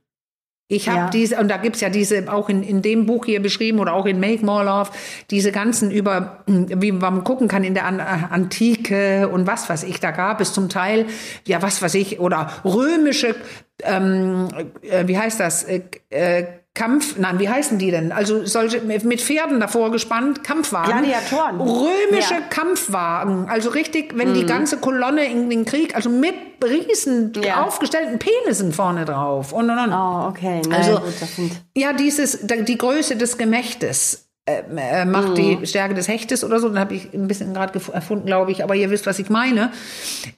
[0.68, 1.10] Ich habe Ja.
[1.10, 4.06] diese, und da gibt's ja diese, auch in, in dem Buch hier beschrieben oder auch
[4.06, 4.90] in Make More Love,
[5.30, 9.82] diese ganzen über, wie man gucken kann in der An äh, Antike und was weiß
[9.84, 11.06] ich, da gab es zum Teil,
[11.46, 13.34] ja, was weiß ich, oder römische,
[13.82, 14.48] ähm,
[14.82, 18.12] äh, wie heißt das, äh, äh, Kampf, nein, wie heißen die denn?
[18.12, 20.90] Also solche mit Pferden davor gespannt, Kampfwagen.
[21.02, 21.60] Gladiatoren.
[21.60, 22.40] Römische Ja.
[22.48, 23.50] Kampfwagen.
[23.50, 27.62] Also richtig, wenn die ganze Kolonne in den Krieg, also mit riesen Ja.
[27.64, 29.52] aufgestellten Penissen vorne drauf.
[29.52, 29.92] Und, und, und.
[29.92, 30.62] Oh, okay.
[30.66, 36.08] Na Also- gut, Ja, dieses, die Größe des Gemächtes äh, äh, macht die Stärke des
[36.08, 36.68] Hechtes oder so.
[36.68, 38.64] Dann habe ich ein bisschen gerade erfunden, glaube ich.
[38.64, 39.70] Aber ihr wisst, was ich meine.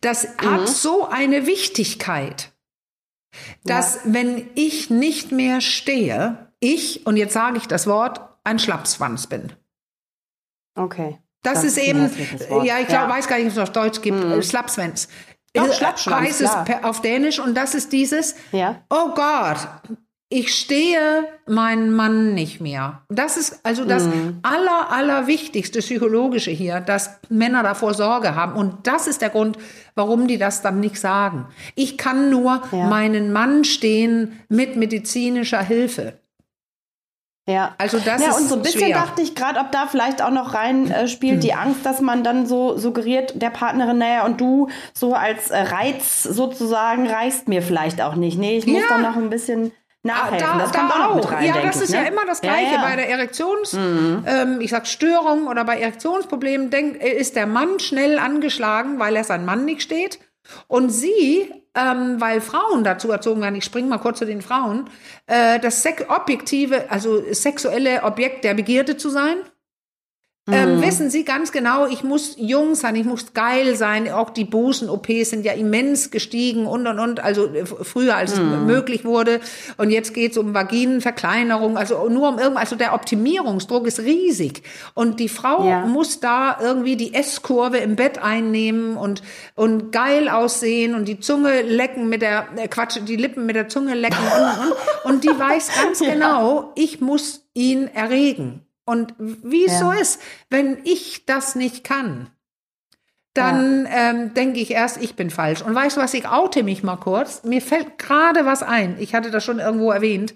[0.02, 2.50] Das hat so eine Wichtigkeit,
[3.64, 9.26] dass wenn ich nicht mehr stehe, ich, und jetzt sage ich das Wort, ein Schlappswanz
[9.26, 9.52] bin.
[10.76, 11.18] okay.
[11.42, 12.10] Das, ist ein eben,
[12.64, 15.08] ja, ich glaub, weiß gar nicht, ob es auf Deutsch gibt, äh, Slapsvens.
[15.52, 16.50] Doch, Äh, Schlappschwanz, heißt es
[16.82, 18.82] auf Dänisch und das ist dieses, Ja.
[18.88, 19.58] oh Gott,
[20.36, 23.02] ich stehe meinen Mann nicht mehr.
[23.08, 24.40] Das ist also das Mhm.
[24.42, 28.54] aller, allerwichtigste psychologische hier, dass Männer davor Sorge haben.
[28.54, 29.56] Und das ist der Grund,
[29.94, 31.46] warum die das dann nicht sagen.
[31.76, 32.88] Ich kann nur Ja.
[32.88, 36.18] meinen Mann stehen mit medizinischer Hilfe.
[37.46, 37.74] Ja.
[37.78, 38.94] Also das ja, ist und so ein bisschen schwer.
[38.94, 42.24] dachte ich gerade, ob da vielleicht auch noch rein äh, spielt die Angst, dass man
[42.24, 47.60] dann so suggeriert der Partnerin, naja, und du so als äh, Reiz sozusagen reichst mir
[47.62, 48.38] vielleicht auch nicht.
[48.38, 48.88] Nee, ich muss Ja.
[48.88, 49.72] dann noch ein bisschen
[50.04, 50.46] nachhelfen.
[50.46, 51.32] Da, das da kommt auch noch mit auch.
[51.32, 51.96] rein, ja, das ich, ist ne?
[51.96, 52.82] ja immer das Gleiche Ja, ja.
[52.82, 57.80] bei der Erektions, ähm, ich sag Störung oder bei Erektionsproblemen denk, äh, ist der Mann
[57.80, 60.20] schnell angeschlagen, weil er sein Mann nicht steht.
[60.68, 64.90] Und sie, ähm, weil Frauen dazu erzogen werden, ich springe mal kurz zu den Frauen,
[65.26, 69.36] äh, das sek objektive, also sexuelle Objekt der Begierde zu sein.
[70.46, 74.10] Ähm, wissen Sie ganz genau, ich muss jung sein, ich muss geil sein.
[74.12, 77.20] Auch die Busen-OPs sind ja immens gestiegen und und und.
[77.20, 79.40] Also äh, früher, als es möglich wurde.
[79.78, 82.64] Und jetzt geht es um Vaginenverkleinerung, also nur um irgendwas.
[82.64, 84.62] Also der Optimierungsdruck ist riesig.
[84.92, 85.86] Und die Frau Ja.
[85.86, 89.22] muss da irgendwie die S-Kurve im Bett einnehmen und,
[89.54, 93.68] und geil aussehen und die Zunge lecken mit der, äh, Quatsch, die Lippen mit der
[93.68, 98.60] Zunge lecken und, und, und die weiß ganz genau, ich muss ihn erregen.
[98.84, 100.00] Und wie es so Ja.
[100.00, 100.20] ist,
[100.50, 102.30] wenn ich das nicht kann,
[103.34, 105.62] dann ähm, denke ich erst, ich bin falsch.
[105.62, 107.42] Und weißt du was, ich oute mich mal kurz.
[107.42, 108.96] Mir fällt gerade was ein.
[109.00, 110.34] Ich hatte das schon irgendwo erwähnt.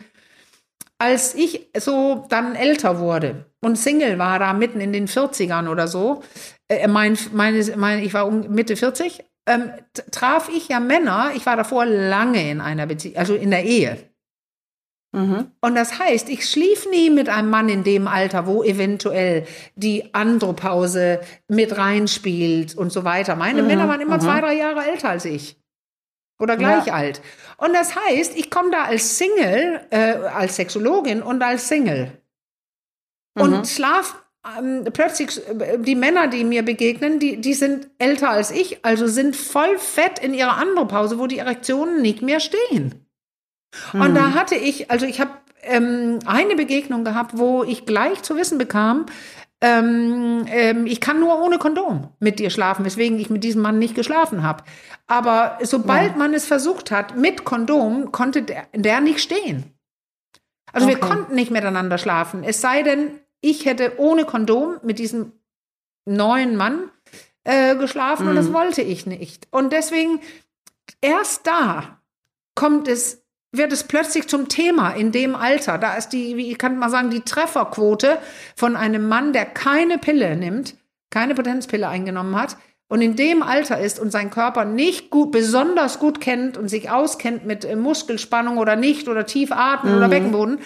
[1.00, 5.86] Als ich so dann älter wurde und Single war, da mitten in den 40ern oder
[5.86, 6.24] so,
[6.68, 9.70] äh, mein, meine, meine, ich war um Mitte 40, ähm,
[10.10, 13.96] traf ich ja Männer, ich war davor lange in einer Beziehung, also in der Ehe.
[15.18, 15.50] Mhm.
[15.60, 20.14] Und das heißt, ich schlief nie mit einem Mann in dem Alter, wo eventuell die
[20.14, 23.34] Andropause mit reinspielt und so weiter.
[23.34, 25.56] Meine Männer waren immer zwei, drei Jahre älter als ich.
[26.40, 26.94] Oder gleich Ja.
[26.94, 27.20] alt.
[27.56, 32.12] Und das heißt, ich komme da als Single, äh, als Sexologin und als Single.
[33.36, 34.22] Und schlaf
[34.56, 39.08] ähm, plötzlich, äh, die Männer, die mir begegnen, die, die sind älter als ich, also
[39.08, 43.07] sind voll fett in ihrer Andropause, wo die Erektionen nicht mehr stehen.
[43.92, 45.30] Und da hatte ich, also ich habe
[45.62, 49.06] ähm, eine Begegnung gehabt, wo ich gleich zu wissen bekam,
[49.60, 53.78] ähm, ähm, ich kann nur ohne Kondom mit dir schlafen, weswegen ich mit diesem Mann
[53.78, 54.62] nicht geschlafen habe.
[55.08, 59.74] Aber sobald man es versucht hat, mit Kondom, konnte der, der nicht stehen.
[60.72, 61.08] Also wir Okay.
[61.08, 62.44] konnten nicht miteinander schlafen.
[62.44, 65.32] Es sei denn, ich hätte ohne Kondom mit diesem
[66.04, 66.90] neuen Mann
[67.44, 69.48] äh, geschlafen und das wollte ich nicht.
[69.50, 70.20] Und deswegen,
[71.00, 72.00] erst da
[72.54, 75.78] kommt es, wird es plötzlich zum Thema in dem Alter.
[75.78, 78.18] Da ist die, wie kann man sagen, die Trefferquote
[78.56, 80.76] von einem Mann, der keine Pille nimmt,
[81.10, 82.56] keine Potenzpille eingenommen hat
[82.88, 86.90] und in dem Alter ist und seinen Körper nicht gut, besonders gut kennt und sich
[86.90, 90.58] auskennt mit äh, Muskelspannung oder nicht oder tief atmen oder Beckenboden,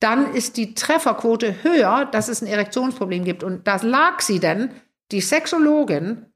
[0.00, 3.42] dann ist die Trefferquote höher, dass es ein Erektionsproblem gibt.
[3.42, 4.70] Und das lag sie denn,
[5.10, 6.26] die Sexologin,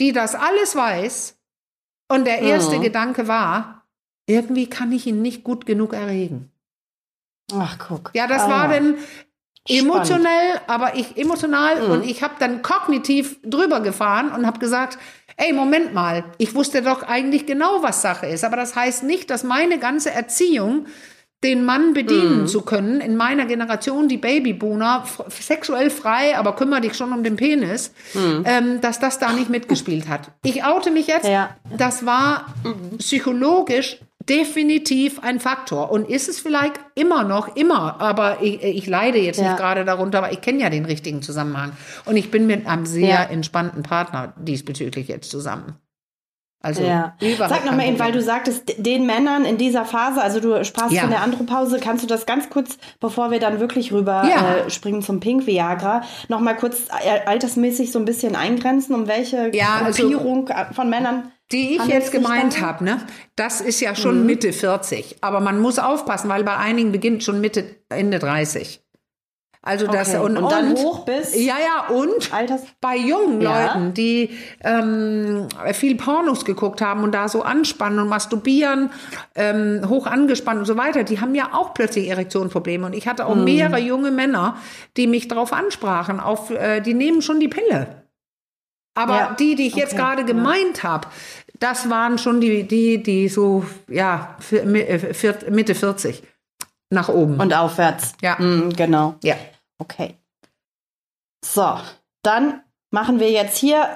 [0.00, 1.36] die das alles weiß,
[2.08, 2.82] und der erste Mhm.
[2.82, 3.75] Gedanke war,
[4.26, 6.50] irgendwie kann ich ihn nicht gut genug erregen.
[7.54, 8.10] Ach, guck.
[8.14, 8.98] Ja, das Ah, war dann Spannend.
[9.68, 11.90] emotionell, aber ich emotional Mhm.
[11.92, 14.98] und ich habe dann kognitiv drüber gefahren und habe gesagt,
[15.36, 19.30] ey, Moment mal, ich wusste doch eigentlich genau, was Sache ist, aber das heißt nicht,
[19.30, 20.86] dass meine ganze Erziehung
[21.44, 22.46] den Mann bedienen Mhm.
[22.46, 23.00] zu können.
[23.00, 27.92] In meiner Generation, die Babyboomer, sexuell frei, aber kümmere dich schon um den Penis,
[28.44, 30.30] ähm, dass das da nicht mitgespielt hat.
[30.42, 31.26] Ich oute mich jetzt.
[31.26, 31.30] Mhm.
[31.30, 31.56] Ja.
[31.76, 32.46] Das war
[32.98, 35.90] psychologisch definitiv ein Faktor.
[35.90, 39.48] Und ist es vielleicht immer noch, immer, aber ich, ich leide jetzt Ja.
[39.48, 41.72] nicht gerade darunter, aber ich kenne ja den richtigen Zusammenhang.
[42.04, 43.22] Und ich bin mit einem sehr Ja.
[43.24, 45.76] entspannten Partner diesbezüglich jetzt zusammen.
[46.66, 47.14] Also Ja.
[47.38, 50.64] Sag noch kein mal eben, weil du sagtest, den Männern in dieser Phase, also du
[50.64, 51.02] sprachst Ja.
[51.02, 54.56] von der Andropause, kannst du das ganz kurz, bevor wir dann wirklich rüber Ja.
[54.66, 59.06] äh, springen zum Pink Viagra, noch mal kurz äh, altersmäßig so ein bisschen eingrenzen, um
[59.06, 62.98] welche Ja, also- Gruppierung äh, von Männern Die ich jetzt gemeint habe, ne,
[63.36, 64.26] das ist ja schon Mhm.
[64.26, 65.18] Mitte 40.
[65.20, 68.80] Aber man muss aufpassen, weil bei einigen beginnt schon Mitte, Ende 30.
[69.66, 70.18] Also das Okay.
[70.24, 72.62] und, Und dann hoch bis ja ja und Alters.
[72.80, 73.66] bei jungen Ja.
[73.74, 74.30] Leuten, die
[74.62, 78.90] ähm, viel Pornos geguckt haben und da so anspannen und masturbieren,
[79.34, 82.86] ähm, hoch angespannt und so weiter, die haben ja auch plötzlich Erektionsprobleme.
[82.86, 83.44] Und ich hatte auch Mhm.
[83.44, 84.56] mehrere junge Männer,
[84.96, 87.88] die mich darauf ansprachen, auf, äh, die nehmen schon die Pille.
[88.94, 90.26] Aber Ja, die, die ich jetzt okay, gerade ja.
[90.28, 91.08] gemeint habe,
[91.58, 96.22] das waren schon die, die, die so, ja, äh, Mitte 40
[96.90, 97.38] nach oben.
[97.40, 98.14] Und aufwärts.
[98.22, 98.36] Ja.
[98.38, 99.16] Mm, genau.
[99.24, 99.34] ja.
[99.78, 100.14] Okay.
[101.44, 101.74] So,
[102.22, 102.60] dann
[102.90, 103.86] machen wir jetzt hier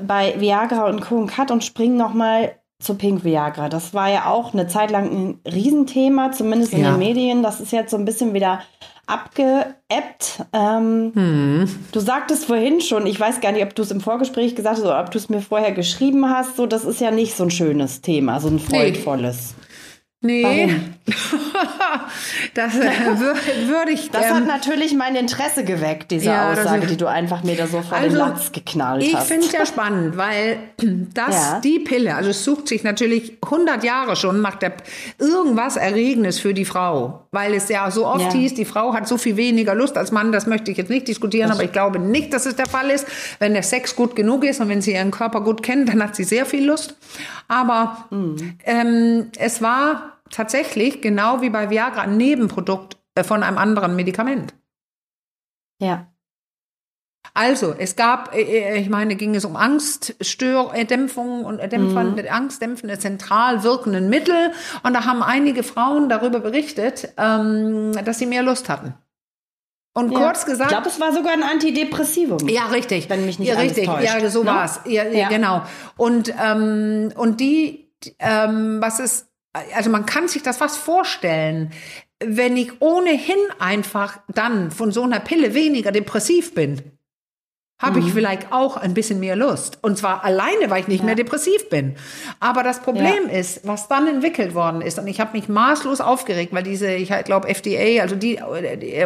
[0.00, 1.16] bei Viagra und Co.
[1.18, 3.68] einen Cut und springen noch mal zu Pink Viagra.
[3.68, 6.90] Das war ja auch eine Zeit lang ein Riesenthema, zumindest in Ja.
[6.92, 7.42] den Medien.
[7.42, 8.60] Das ist jetzt so ein bisschen wieder
[9.06, 10.44] abgeebbt.
[10.52, 11.86] Ähm, Hm.
[11.92, 14.84] Du sagtest vorhin schon, ich weiß gar nicht, ob du es im Vorgespräch gesagt hast
[14.84, 17.50] oder ob du es mir vorher geschrieben hast, so das ist ja nicht so ein
[17.50, 19.54] schönes Thema, so ein freudvolles.
[20.26, 20.74] Nee.
[22.54, 22.80] das äh,
[23.18, 23.34] wür
[23.68, 24.10] würde ich.
[24.10, 27.42] Das ähm, hat natürlich mein Interesse geweckt, diese Ja, das Aussage, ist- die du einfach
[27.44, 29.28] mir da so vor den Also, Latz geknallt Ich hast.
[29.28, 30.58] finde es ja spannend, weil
[31.14, 31.60] das, Ja.
[31.60, 34.72] die Pille, also es sucht sich natürlich 100 Jahre schon nach der
[35.18, 38.32] irgendwas Erregendes für die Frau, weil es ja so oft Ja.
[38.32, 41.06] hieß, die Frau hat so viel weniger Lust als Mann, das möchte ich jetzt nicht
[41.06, 43.06] diskutieren, aber ich glaube nicht, dass es der Fall ist.
[43.40, 46.16] Wenn der Sex gut genug ist und wenn sie ihren Körper gut kennt, dann hat
[46.16, 46.96] sie sehr viel Lust.
[47.46, 48.54] Aber Mhm.
[48.64, 54.54] ähm, es war tatsächlich genau wie bei Viagra ein Nebenprodukt äh, von einem anderen Medikament.
[55.80, 56.06] ja.
[57.32, 64.08] Also, es gab, äh, ich meine, ging es um Angststörerdämpfung und Dämpfern, angstdämpfende zentral wirkenden
[64.08, 64.52] Mittel.
[64.82, 68.94] Und da haben einige Frauen darüber berichtet, ähm, dass sie mehr Lust hatten.
[69.94, 70.18] Und Ja.
[70.18, 72.46] kurz Ich gesagt, glaube, es war sogar ein Antidepressivum.
[72.48, 73.08] ja, richtig.
[73.08, 73.86] Wenn mich nicht ja, alles richtig.
[73.86, 74.04] täuscht.
[74.04, 74.50] Ja, so Ne?
[74.50, 74.80] war's.
[74.84, 75.20] Ja, ja.
[75.20, 75.28] Ja.
[75.28, 75.62] genau.
[75.96, 79.28] Und, ähm, und die, ähm, was ist,
[79.74, 81.72] also man kann sich das fast vorstellen,
[82.24, 86.80] wenn ich ohnehin einfach dann von so einer Pille weniger depressiv bin,
[87.76, 88.06] habe Mhm.
[88.06, 89.78] ich vielleicht auch ein bisschen mehr Lust.
[89.82, 91.96] Und zwar alleine, weil ich nicht mehr depressiv bin.
[92.40, 96.54] Aber das Problem ist, was dann entwickelt worden ist, und ich habe mich maßlos aufgeregt,
[96.54, 98.38] weil diese, ich glaube FDA, also die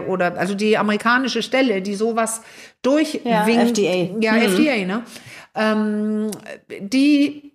[0.06, 2.42] oder also die amerikanische Stelle, die sowas
[2.82, 4.18] durchwinkt, Ja, FDA.
[4.20, 4.42] ja Mhm.
[4.42, 5.02] FDA, ne?
[5.54, 6.30] Ähm,
[6.78, 7.47] die äh,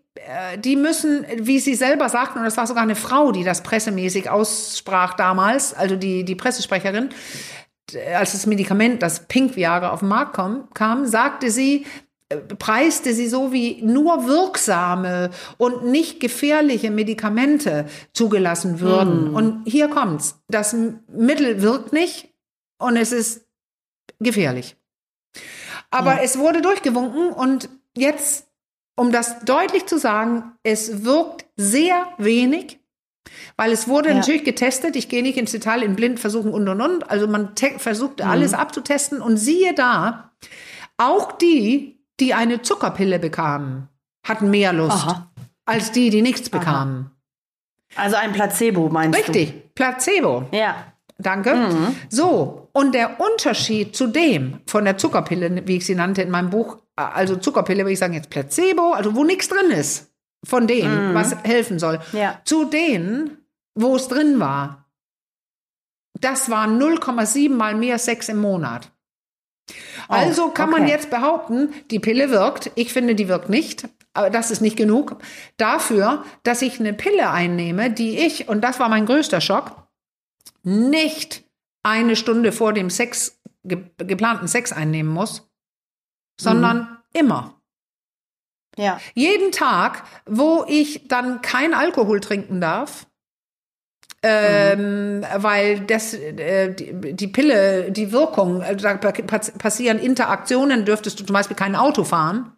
[0.58, 4.30] die müssen, wie sie selber sagten, und das war sogar eine Frau, die das pressemäßig
[4.30, 7.10] aussprach damals, also die, die Pressesprecherin,
[8.16, 11.86] als das Medikament, das Pink Viagra auf den Markt kam, kam sagte sie,
[12.30, 19.34] äh, preiste sie so wie nur wirksame und nicht gefährliche Medikamente zugelassen würden.
[19.34, 20.40] Und hier kommt's.
[20.48, 20.74] Das
[21.10, 22.34] Mittel wirkt nicht
[22.80, 23.46] und es ist
[24.20, 24.78] gefährlich.
[25.92, 26.22] Aber Ja.
[26.24, 28.48] es wurde durchgewunken und jetzt,
[28.96, 32.80] um das deutlich zu sagen, es wirkt sehr wenig.
[33.58, 34.16] Weil es wurde Ja.
[34.16, 37.10] natürlich getestet, ich gehe nicht ins Detail in Blindversuchen und und und.
[37.10, 40.32] Also man te- versuchte alles abzutesten und siehe da,
[40.98, 43.88] auch die, die eine Zuckerpille bekamen,
[44.28, 45.32] hatten mehr Lust Aha.
[45.66, 47.10] als die, die nichts bekamen.
[47.96, 50.46] Also ein Placebo, meinst Richtig, Placebo.
[50.52, 50.58] du?
[50.58, 50.76] Ja.
[51.20, 51.56] Danke.
[52.10, 56.50] So, und der Unterschied zu dem von der Zuckerpille, wie ich sie nannte in meinem
[56.50, 60.12] Buch, also Zuckerpille, würde ich sagen jetzt Placebo, also wo nichts drin ist
[60.46, 62.42] von dem, was helfen soll, Ja.
[62.44, 63.38] zu denen,
[63.76, 64.90] wo es drin war.
[66.20, 68.92] Das war 0,7 mal mehr Sex im Monat.
[70.08, 70.92] Also kann man okay.
[70.92, 72.72] jetzt behaupten, die Pille wirkt.
[72.76, 73.88] Ich finde, die wirkt nicht.
[74.14, 75.18] Aber das ist nicht genug
[75.58, 79.88] dafür, dass ich eine Pille einnehme, die ich, und das war mein größter Schock,
[80.62, 81.44] nicht
[81.82, 85.50] eine Stunde vor dem Sex, ge geplanten Sex einnehmen muss,
[86.40, 87.60] sondern immer.
[88.78, 89.00] Ja.
[89.14, 93.06] Jeden Tag, wo ich dann kein Alkohol trinken darf,
[94.24, 99.12] ähm, weil das, äh, die, die Pille, die Wirkung, also da pa-
[99.60, 102.54] passieren Interaktionen, dürftest du zum Beispiel kein Auto fahren.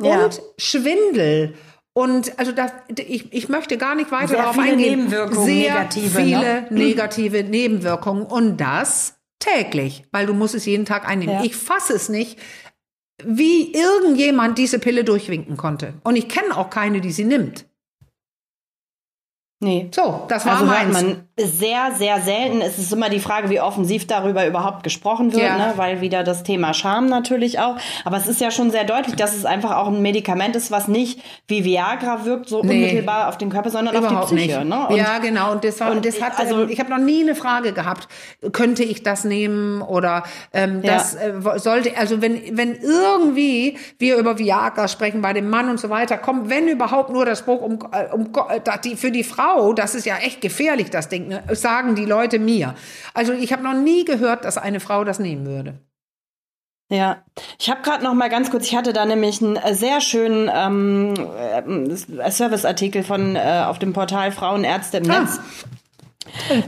[0.00, 0.24] Ja.
[0.24, 1.54] Und Schwindel.
[1.94, 4.98] Und also das, ich, ich möchte gar nicht weiter Sehr darauf viele eingehen.
[4.98, 6.66] Nebenwirkungen, Sehr negative, viele ne?
[6.70, 8.26] negative Nebenwirkungen.
[8.26, 11.36] Und das täglich, weil du musst es jeden Tag einnehmen.
[11.36, 11.44] Ja.
[11.44, 12.38] Ich fasse es nicht,
[13.22, 15.94] wie irgendjemand diese Pille durchwinken konnte.
[16.02, 17.66] Und ich kenne auch keine, die sie nimmt.
[19.60, 19.88] Nee.
[19.94, 20.92] So, das war Also meins.
[20.92, 22.60] man sehr, sehr selten.
[22.60, 25.56] Es ist immer die Frage, wie offensiv darüber überhaupt gesprochen wird, Ja.
[25.56, 25.72] ne?
[25.76, 27.76] weil wieder das Thema Scham natürlich auch.
[28.04, 30.86] Aber es ist ja schon sehr deutlich, dass es einfach auch ein Medikament ist, was
[30.86, 32.74] nicht wie Viagra wirkt, so Nee.
[32.74, 34.58] unmittelbar auf den Körper, sondern Überhaupt auf die Psyche.
[34.58, 34.68] nicht.
[34.68, 34.86] Ne?
[34.88, 35.52] Und ja, genau.
[35.52, 38.06] Und das, war, und das hat, also- ich habe noch nie eine Frage gehabt,
[38.52, 40.94] könnte ich das nehmen oder ähm, Ja.
[40.94, 45.70] das äh, wo- sollte, also wenn, wenn irgendwie wir über Viagra sprechen bei dem Mann
[45.70, 49.10] und so weiter, kommt, wenn überhaupt nur das Spruch um, äh, um äh, die, für
[49.10, 49.43] die Frau,
[49.74, 52.74] das ist ja echt gefährlich, das Ding, ne, sagen die Leute mir.
[53.14, 55.78] Also ich habe noch nie gehört, dass eine Frau das nehmen würde.
[56.90, 57.22] Ja,
[57.58, 60.50] ich habe gerade noch mal ganz kurz, ich hatte da nämlich einen äh, sehr schönen
[60.54, 65.20] ähm, äh, Serviceartikel von äh, auf dem Portal Frauenärzte im Ah.
[65.20, 65.40] Netz.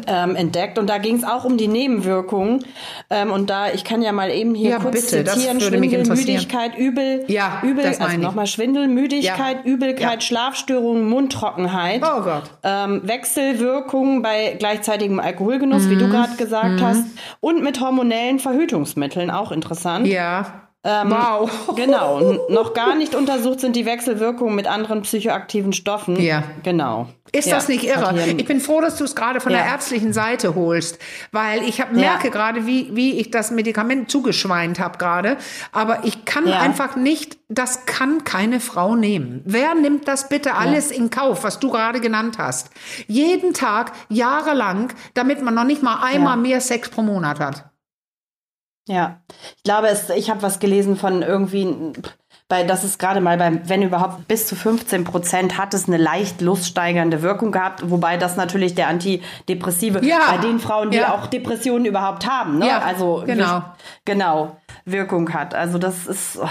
[0.06, 2.64] Ähm, entdeckt und da ging es auch um die Nebenwirkungen
[3.10, 6.04] ähm, und da ich kann ja mal eben hier Ja, kurz bitte, zitieren Schwindel.
[6.06, 9.64] Müdigkeit, Übel, Ja, Übel, also nochmal Schwindel, Müdigkeit, Ja.
[9.64, 10.22] Übelkeit.
[10.22, 12.44] Schlafstörungen, Mundtrockenheit, Oh Gott.
[12.62, 16.00] ähm, Wechselwirkungen bei gleichzeitigem Alkoholgenuss, wie Mhm.
[16.00, 17.04] du gerade gesagt hast,
[17.40, 20.06] und mit hormonellen Verhütungsmitteln, auch interessant.
[20.06, 20.65] Ja.
[20.84, 21.50] Ähm, Wow.
[21.74, 22.20] Genau.
[22.48, 26.20] Noch gar nicht untersucht sind die Wechselwirkungen mit anderen psychoaktiven Stoffen.
[26.20, 26.44] Ja.
[26.62, 27.08] Genau.
[27.32, 28.14] Ist Ja, das nicht irre?
[28.36, 29.72] Ich bin froh, dass du es gerade von der Ja.
[29.72, 31.00] ärztlichen Seite holst,
[31.32, 35.36] weil ich hab, merke gerade, wie, wie ich das Medikament zugeschweint habe gerade.
[35.72, 36.60] Aber ich kann Ja.
[36.60, 39.42] einfach nicht, das kann keine Frau nehmen.
[39.44, 42.70] Wer nimmt das bitte alles in Kauf, was du gerade genannt hast?
[43.08, 46.42] Jeden Tag, jahrelang, damit man noch nicht mal einmal Ja.
[46.42, 47.64] mehr Sex pro Monat hat.
[48.88, 49.20] Ja,
[49.56, 51.92] ich glaube, es, ich habe was gelesen von irgendwie,
[52.48, 55.96] bei, das ist gerade mal beim, wenn überhaupt bis zu 15 Prozent hat es eine
[55.96, 60.20] leicht luststeigernde Wirkung gehabt, wobei das natürlich der Antidepressive Ja.
[60.30, 61.14] bei den Frauen, die Ja.
[61.14, 62.68] auch Depressionen überhaupt haben, ne?
[62.68, 63.62] Ja, also genau.
[64.04, 65.54] genau Wirkung hat.
[65.54, 66.48] Also das ist oh,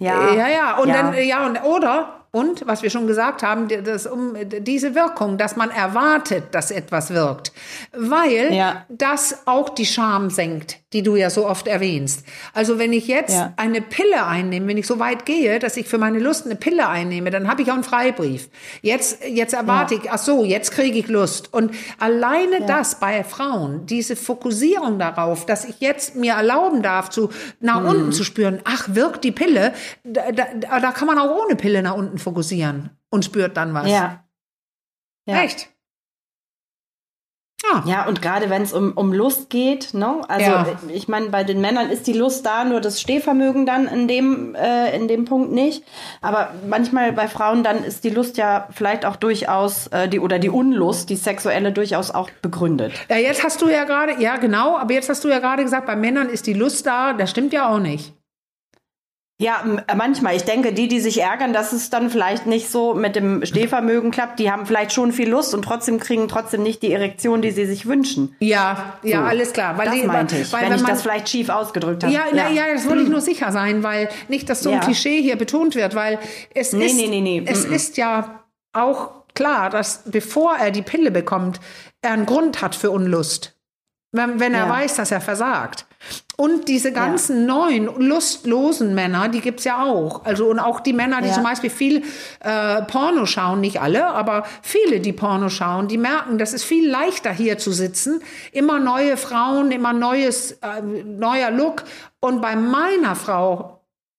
[0.00, 4.06] ja Ja, ja, und dann, ja, und, oder, und, was wir schon gesagt haben, das,
[4.06, 7.52] um, diese Wirkung, dass man erwartet, dass etwas wirkt.
[7.92, 8.84] Weil Ja.
[8.88, 12.24] das auch die Scham senkt, die du ja so oft erwähnst.
[12.52, 13.52] Also wenn ich jetzt Ja.
[13.56, 16.88] eine Pille einnehme, wenn ich so weit gehe, dass ich für meine Lust eine Pille
[16.88, 18.48] einnehme, dann habe ich auch einen Freibrief.
[18.82, 21.52] Jetzt, jetzt erwarte ich, ach so, jetzt kriege ich Lust.
[21.52, 27.30] Und alleine das bei Frauen, diese Fokussierung darauf, dass ich jetzt mir erlauben darf, zu,
[27.60, 27.88] nach Mhm.
[27.88, 29.72] unten zu spüren, ach, wirkt die Pille,
[30.04, 33.88] da, da, da kann man auch ohne Pille nach unten fokussieren und spürt dann was.
[33.88, 34.22] ja.
[35.28, 35.42] Ja.
[35.42, 35.68] Echt?
[37.72, 37.82] Ah.
[37.86, 40.20] Ja, und gerade wenn es um, um Lust geht, ne?
[40.28, 40.66] Also Ja.
[40.92, 44.54] ich meine, bei den Männern ist die Lust da, nur das Stehvermögen dann in dem,
[44.54, 45.82] äh, in dem Punkt nicht.
[46.20, 50.38] Aber manchmal bei Frauen dann ist die Lust ja vielleicht auch durchaus, äh, die oder
[50.38, 52.92] die Unlust, die sexuelle durchaus auch begründet.
[53.08, 55.86] Ja, jetzt hast du ja gerade, ja genau, aber jetzt hast du ja gerade gesagt,
[55.86, 58.12] bei Männern ist die Lust da, das stimmt ja auch nicht.
[59.38, 60.34] Ja, äh, manchmal.
[60.34, 64.10] Ich denke, die, die sich ärgern, dass es dann vielleicht nicht so mit dem Stehvermögen
[64.10, 67.50] klappt, die haben vielleicht schon viel Lust und trotzdem kriegen trotzdem nicht die Erektion, die
[67.50, 68.34] sie sich wünschen.
[68.38, 69.24] Ja, ja, So.
[69.26, 69.76] alles klar.
[69.76, 72.14] Weil das die, meinte ich, weil, wenn, wenn ich man, das vielleicht schief ausgedrückt habe.
[72.14, 72.48] Ja, ja.
[72.48, 74.80] ja, das wollte ich nur sicher sein, weil nicht, dass so ein Ja.
[74.80, 76.18] Klischee hier betont wird, weil
[76.54, 77.42] es Nee, ist, nee, nee, nee.
[77.44, 77.72] es Mm-mm.
[77.74, 81.60] ist ja auch klar, dass bevor er die Pille bekommt,
[82.00, 83.55] er einen Grund hat für Unlust.
[84.16, 84.70] Wenn, wenn er Ja.
[84.70, 85.86] weiß, dass er versagt.
[86.36, 90.24] Und diese ganzen neuen, lustlosen Männer, die gibt's ja auch.
[90.24, 91.34] Also und auch die Männer, die Ja.
[91.34, 92.02] zum Beispiel viel
[92.40, 96.88] äh, Porno schauen, nicht alle, aber viele, die Porno schauen, die merken, das ist viel
[96.88, 98.22] leichter hier zu sitzen.
[98.52, 101.84] Immer neue Frauen, immer neues, äh, neuer Look.
[102.20, 103.75] Und bei meiner Frau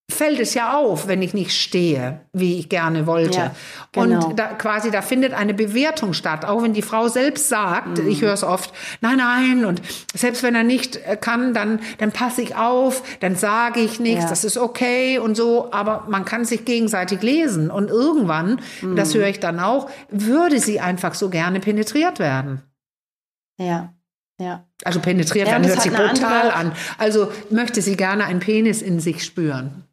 [0.09, 3.37] fällt es ja auf, wenn ich nicht stehe, wie ich gerne wollte.
[3.37, 3.55] Ja,
[3.91, 4.27] genau.
[4.29, 8.07] Und da quasi, da findet eine Bewertung statt, auch wenn die Frau selbst sagt, Mhm.
[8.07, 9.81] ich höre es oft, nein, nein, und
[10.15, 14.23] selbst wenn er nicht äh, kann, dann, dann passe ich auf, dann sage ich nichts,
[14.23, 14.29] Ja.
[14.29, 18.61] das ist okay und so, aber man kann sich gegenseitig lesen und irgendwann,
[18.95, 19.19] das Mhm.
[19.19, 22.61] höre ich dann auch, würde sie einfach so gerne penetriert werden.
[23.59, 23.93] Ja,
[24.39, 24.63] ja.
[24.85, 26.07] Also penetriert Ja, werden hört sich brutal
[26.51, 26.71] andere- an.
[26.97, 29.83] Also möchte sie gerne einen Penis in sich spüren.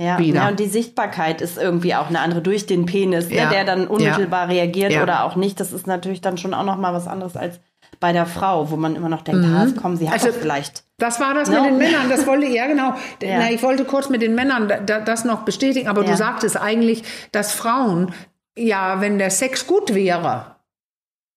[0.00, 0.40] Ja, wieder.
[0.42, 3.44] ja, und die Sichtbarkeit ist irgendwie auch eine andere durch den Penis, Ja.
[3.44, 5.02] ne, der dann unmittelbar reagiert Ja.
[5.02, 5.60] oder auch nicht.
[5.60, 7.60] Das ist natürlich dann schon auch noch mal was anderes als
[8.00, 10.84] bei der Frau, wo man immer noch denkt, ah, komm, sie hat Also- vielleicht.
[10.96, 11.56] Das war das No.
[11.62, 12.08] mit den Männern.
[12.08, 12.94] Das wollte ja genau.
[13.22, 13.38] Ja.
[13.40, 16.16] Na, ich wollte kurz mit den Männern da, da, das noch bestätigen, aber du Ja.
[16.16, 18.12] sagtest eigentlich, dass Frauen
[18.56, 20.46] ja, wenn der Sex gut wäre.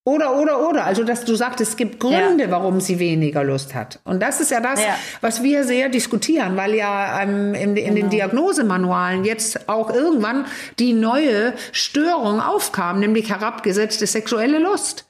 [0.06, 0.84] Oder, oder, oder.
[0.86, 4.00] Also, dass du sagst, es gibt Gründe, warum sie weniger Lust hat.
[4.04, 4.96] Und das ist ja das, Ja.
[5.22, 7.96] was wir sehr diskutieren, weil ja ähm, in, in Genau.
[7.96, 10.46] den Diagnosemanualen jetzt auch irgendwann
[10.78, 15.06] die neue Störung aufkam, nämlich herabgesetzte sexuelle Lust.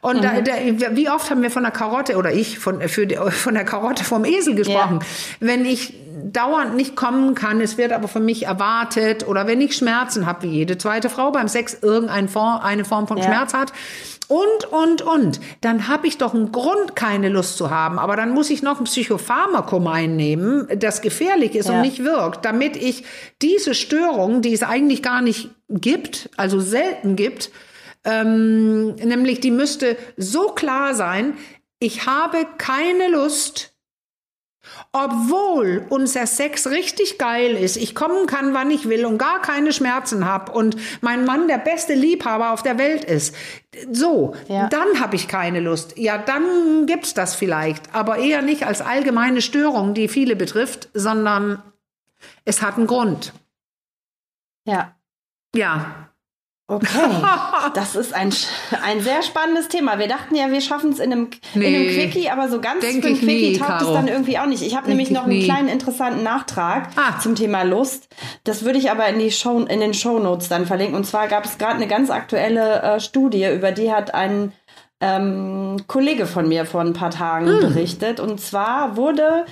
[0.00, 0.52] Und da, da,
[0.92, 4.24] wie oft haben wir von der Karotte oder ich von, für von der Karotte vom
[4.24, 5.00] Esel gesprochen?
[5.40, 9.76] Wenn ich dauernd nicht kommen kann, es wird aber von mich erwartet oder wenn ich
[9.76, 13.24] Schmerzen habe, wie jede zweite Frau beim Sex irgendeine Form, eine Form von Ja.
[13.24, 13.72] Schmerz hat
[14.28, 17.98] und, und, und, dann habe ich doch einen Grund, keine Lust zu haben.
[17.98, 21.82] Aber dann muss ich noch ein Psychopharmakum einnehmen, das gefährlich ist und Ja.
[21.82, 23.02] nicht wirkt, damit ich
[23.42, 27.50] diese Störung, die es eigentlich gar nicht gibt, also selten gibt,
[28.04, 31.36] ähm, nämlich die müsste so klar sein,
[31.78, 33.74] ich habe keine Lust,
[34.92, 39.72] obwohl unser Sex richtig geil ist, ich kommen kann, wann ich will und gar keine
[39.72, 43.34] Schmerzen habe und mein Mann der beste Liebhaber auf der Welt ist.
[43.90, 44.68] So, Ja.
[44.68, 45.96] dann habe ich keine Lust.
[45.96, 51.62] Ja, dann gibt's das vielleicht, aber eher nicht als allgemeine Störung, die viele betrifft, sondern
[52.44, 53.32] es hat einen Grund.
[54.66, 54.94] Ja.
[55.54, 56.09] Ja,
[56.70, 56.88] Okay,
[57.74, 58.32] das ist ein,
[58.84, 59.98] ein sehr spannendes Thema.
[59.98, 61.94] Wir dachten ja, wir schaffen es in einem, in einem Nee.
[61.94, 63.94] Quickie, aber so ganz für ein ich nie, Quickie taugt es Caro.
[63.94, 64.62] dann irgendwie auch nicht.
[64.62, 65.44] Ich habe nämlich ich noch einen nie.
[65.44, 67.18] kleinen interessanten Nachtrag Ah.
[67.18, 68.08] zum Thema Lust.
[68.44, 70.94] Das würde ich aber in, die Show, in den Shownotes dann verlinken.
[70.94, 74.52] Und zwar gab es gerade eine ganz aktuelle äh, Studie, über die hat ein
[75.00, 77.60] ähm, Kollege von mir vor ein paar Tagen Hm.
[77.60, 78.20] berichtet.
[78.20, 79.44] Und zwar wurde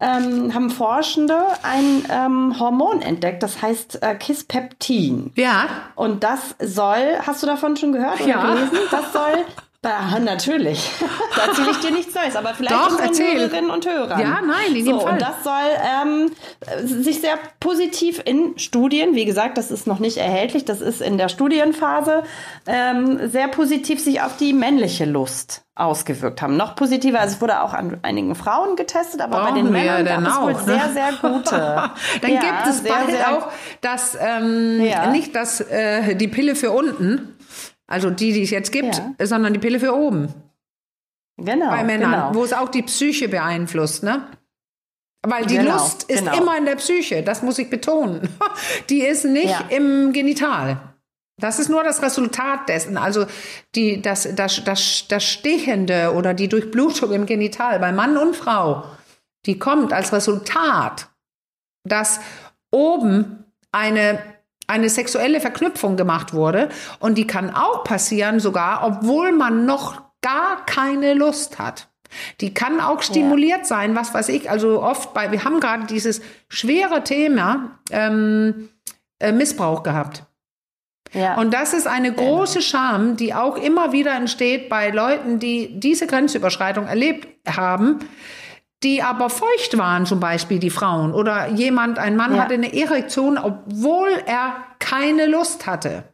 [0.00, 5.32] ähm, haben Forschende ein ähm, Hormon entdeckt, das heißt äh, Kispeptin.
[5.36, 5.66] Ja.
[5.94, 8.54] Und das soll, hast du davon schon gehört oder Ja.
[8.54, 8.78] gelesen?
[8.90, 9.44] Das soll,
[9.82, 10.90] ah, natürlich,
[11.36, 13.38] da erzähle ich dir nichts Neues, aber vielleicht Doch, unseren erzähl.
[13.38, 14.20] Hörerinnen und Hörern.
[14.20, 15.12] Ja, nein, in so, jedem Fall.
[15.14, 20.16] Und das soll ähm, sich sehr positiv in Studien, wie gesagt, das ist noch nicht
[20.18, 22.22] erhältlich, das ist in der Studienphase,
[22.66, 26.58] ähm, sehr positiv sich auf die männliche Lust ausgewirkt haben.
[26.58, 29.82] Noch positiver, also es wurde auch an einigen Frauen getestet, aber bei Brauchen den wir
[29.82, 30.58] ja Männern gab es wohl ne?
[30.64, 31.50] sehr, sehr gute.
[32.20, 33.48] Dann Ja, gibt es sehr, bald sehr- auch
[33.80, 35.06] das, ähm, Ja.
[35.10, 37.34] nicht das, äh, die Pille für unten,
[37.90, 39.26] also die, die es jetzt gibt, Ja.
[39.26, 40.32] sondern die Pille für oben
[41.36, 42.34] Genau, bei Männern, genau.
[42.34, 44.26] wo es auch die Psyche beeinflusst, ne?
[45.22, 46.36] Weil die Genau, Lust ist genau.
[46.38, 48.26] immer in der Psyche, das muss ich betonen.
[48.88, 49.66] Die ist nicht Ja.
[49.68, 50.80] im Genital.
[51.38, 52.96] Das ist nur das Resultat dessen.
[52.96, 53.26] Also
[53.74, 58.84] die, das, das, das, das Stechende oder die Durchblutung im Genital bei Mann und Frau,
[59.46, 61.08] die kommt als Resultat,
[61.84, 62.20] dass
[62.70, 64.22] oben eine,
[64.70, 66.68] eine sexuelle Verknüpfung gemacht wurde.
[66.98, 71.88] Und die kann auch passieren, sogar, obwohl man noch gar keine Lust hat.
[72.40, 74.50] Die kann auch stimuliert sein, was weiß ich.
[74.50, 78.68] Also oft bei, wir haben gerade dieses schwere Thema ähm,
[79.20, 80.24] äh, Missbrauch gehabt.
[81.12, 81.36] ja.
[81.36, 86.06] Und das ist eine große Scham, die auch immer wieder entsteht bei Leuten, die diese
[86.06, 88.00] Grenzüberschreitung erlebt haben,
[88.82, 91.12] die aber feucht waren, zum Beispiel die Frauen.
[91.12, 92.42] Oder jemand, ein Mann Ja.
[92.42, 96.04] hatte eine Erektion, obwohl er keine Lust hatte.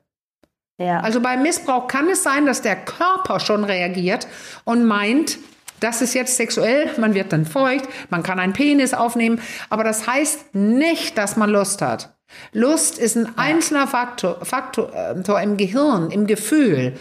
[0.79, 1.01] ja.
[1.01, 4.27] Also beim Missbrauch kann es sein, dass der Körper schon reagiert
[4.65, 5.39] und meint,
[5.81, 9.41] das ist jetzt sexuell, man wird dann feucht, man kann einen Penis aufnehmen,
[9.71, 12.17] aber das heißt nicht, dass man Lust hat.
[12.53, 16.95] Lust ist ein einzelner Faktor, Faktor äh, im Gehirn, im Gefühl.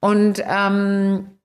[0.00, 1.38] Und ähm,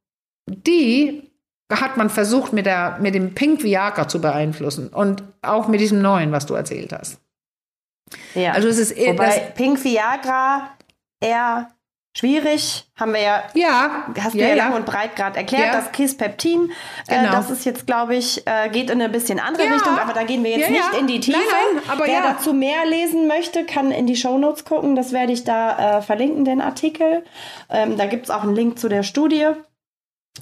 [0.46, 1.33] die
[1.72, 6.02] hat man versucht mit, der, mit dem Pink Viagra zu beeinflussen und auch mit diesem
[6.02, 7.20] neuen, was du erzählt hast.
[8.36, 8.52] ja.
[8.52, 10.70] Also es ist eh- Wobei Pink Viagra
[11.20, 11.70] eher
[12.16, 15.80] schwierig, haben wir ja Ja, hast ja, du ja, lang und breit gerade erklärt, Ja.
[15.82, 16.72] das Kispeptin,
[17.08, 17.32] äh, Genau.
[17.32, 19.74] das ist jetzt, glaube ich, äh, geht in eine bisschen andere Ja.
[19.74, 21.40] Richtung, aber da gehen wir jetzt nicht in die Tiefe.
[21.40, 25.32] Nein, nein, aber Wer dazu mehr lesen möchte, kann in die Shownotes gucken, das werde
[25.34, 27.24] ich da äh, verlinken, den Artikel.
[27.72, 29.48] Ähm, da gibt es auch einen Link zu der Studie.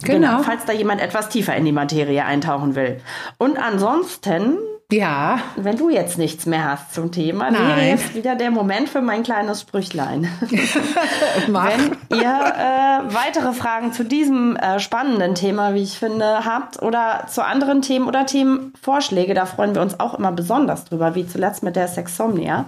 [0.04, 0.42] Genau.
[0.44, 3.02] Falls da jemand etwas tiefer in die Materie eintauchen will.
[3.38, 4.58] Und ansonsten,
[4.92, 7.88] Ja, wenn du jetzt nichts mehr hast zum Thema, wäre Nein.
[7.88, 10.28] jetzt wieder der Moment für mein kleines Sprüchlein.
[11.48, 17.26] Wenn ihr äh, weitere Fragen zu diesem äh, spannenden Thema, wie ich finde, habt oder
[17.30, 21.64] zu anderen Themen oder Themenvorschläge, da freuen wir uns auch immer besonders drüber, wie zuletzt
[21.64, 22.66] mit der Sexomnia,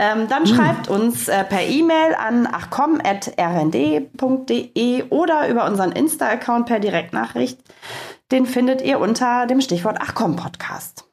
[0.00, 3.34] ähm, dann schreibt uns äh, per E-Mail an achcom.rnd.de
[5.10, 7.60] oder über unseren Insta-Account per Direktnachricht.
[8.32, 11.04] Den findet ihr unter dem Stichwort Achcom-Podcast.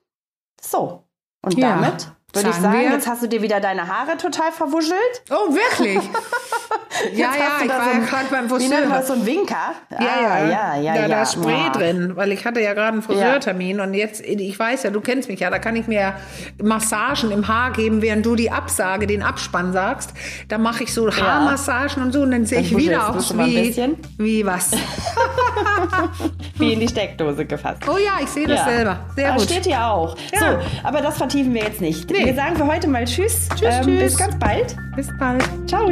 [0.63, 1.03] So,
[1.43, 4.51] und Ja, damit würde ich sagen wir- jetzt hast du dir wieder deine Haare total
[4.51, 4.95] verwuschelt.
[5.29, 5.95] Oh, wirklich?
[7.13, 9.15] ja, ja, ich da war so ja gerade beim Wie nennt man das, Friseur.
[9.15, 9.55] so ein Winker?
[9.89, 10.93] Ja, Ah, ja, ja, ja.
[10.95, 11.07] Da ja.
[11.07, 11.69] da ist Spray Ah.
[11.71, 15.27] drin, weil ich hatte ja gerade einen Friseurtermin und jetzt, ich weiß ja, du kennst
[15.29, 16.13] mich ja, da kann ich mir
[16.61, 20.11] Massagen im Haar geben, während du die Absage, den Abspann sagst.
[20.47, 24.45] Da mache ich so Haarmassagen und so und dann sehe ich wieder aus wie, wie
[24.45, 24.71] was.
[26.57, 27.81] Wie in die Steckdose gefasst.
[27.87, 28.65] Oh ja, ich sehe das Ja.
[28.65, 28.99] selber.
[29.15, 29.43] Sehr Ah, gut.
[29.43, 30.15] Steht hier auch.
[30.31, 30.39] Ja.
[30.39, 32.09] So, aber das vertiefen wir jetzt nicht.
[32.11, 32.20] Nee.
[32.25, 33.47] Wir sagen für heute mal Tschüss.
[33.51, 33.99] Ähm, Tschüss, tschüss.
[33.99, 34.75] Bis ganz bald.
[34.95, 35.43] Bis bald.
[35.67, 35.89] Ciao.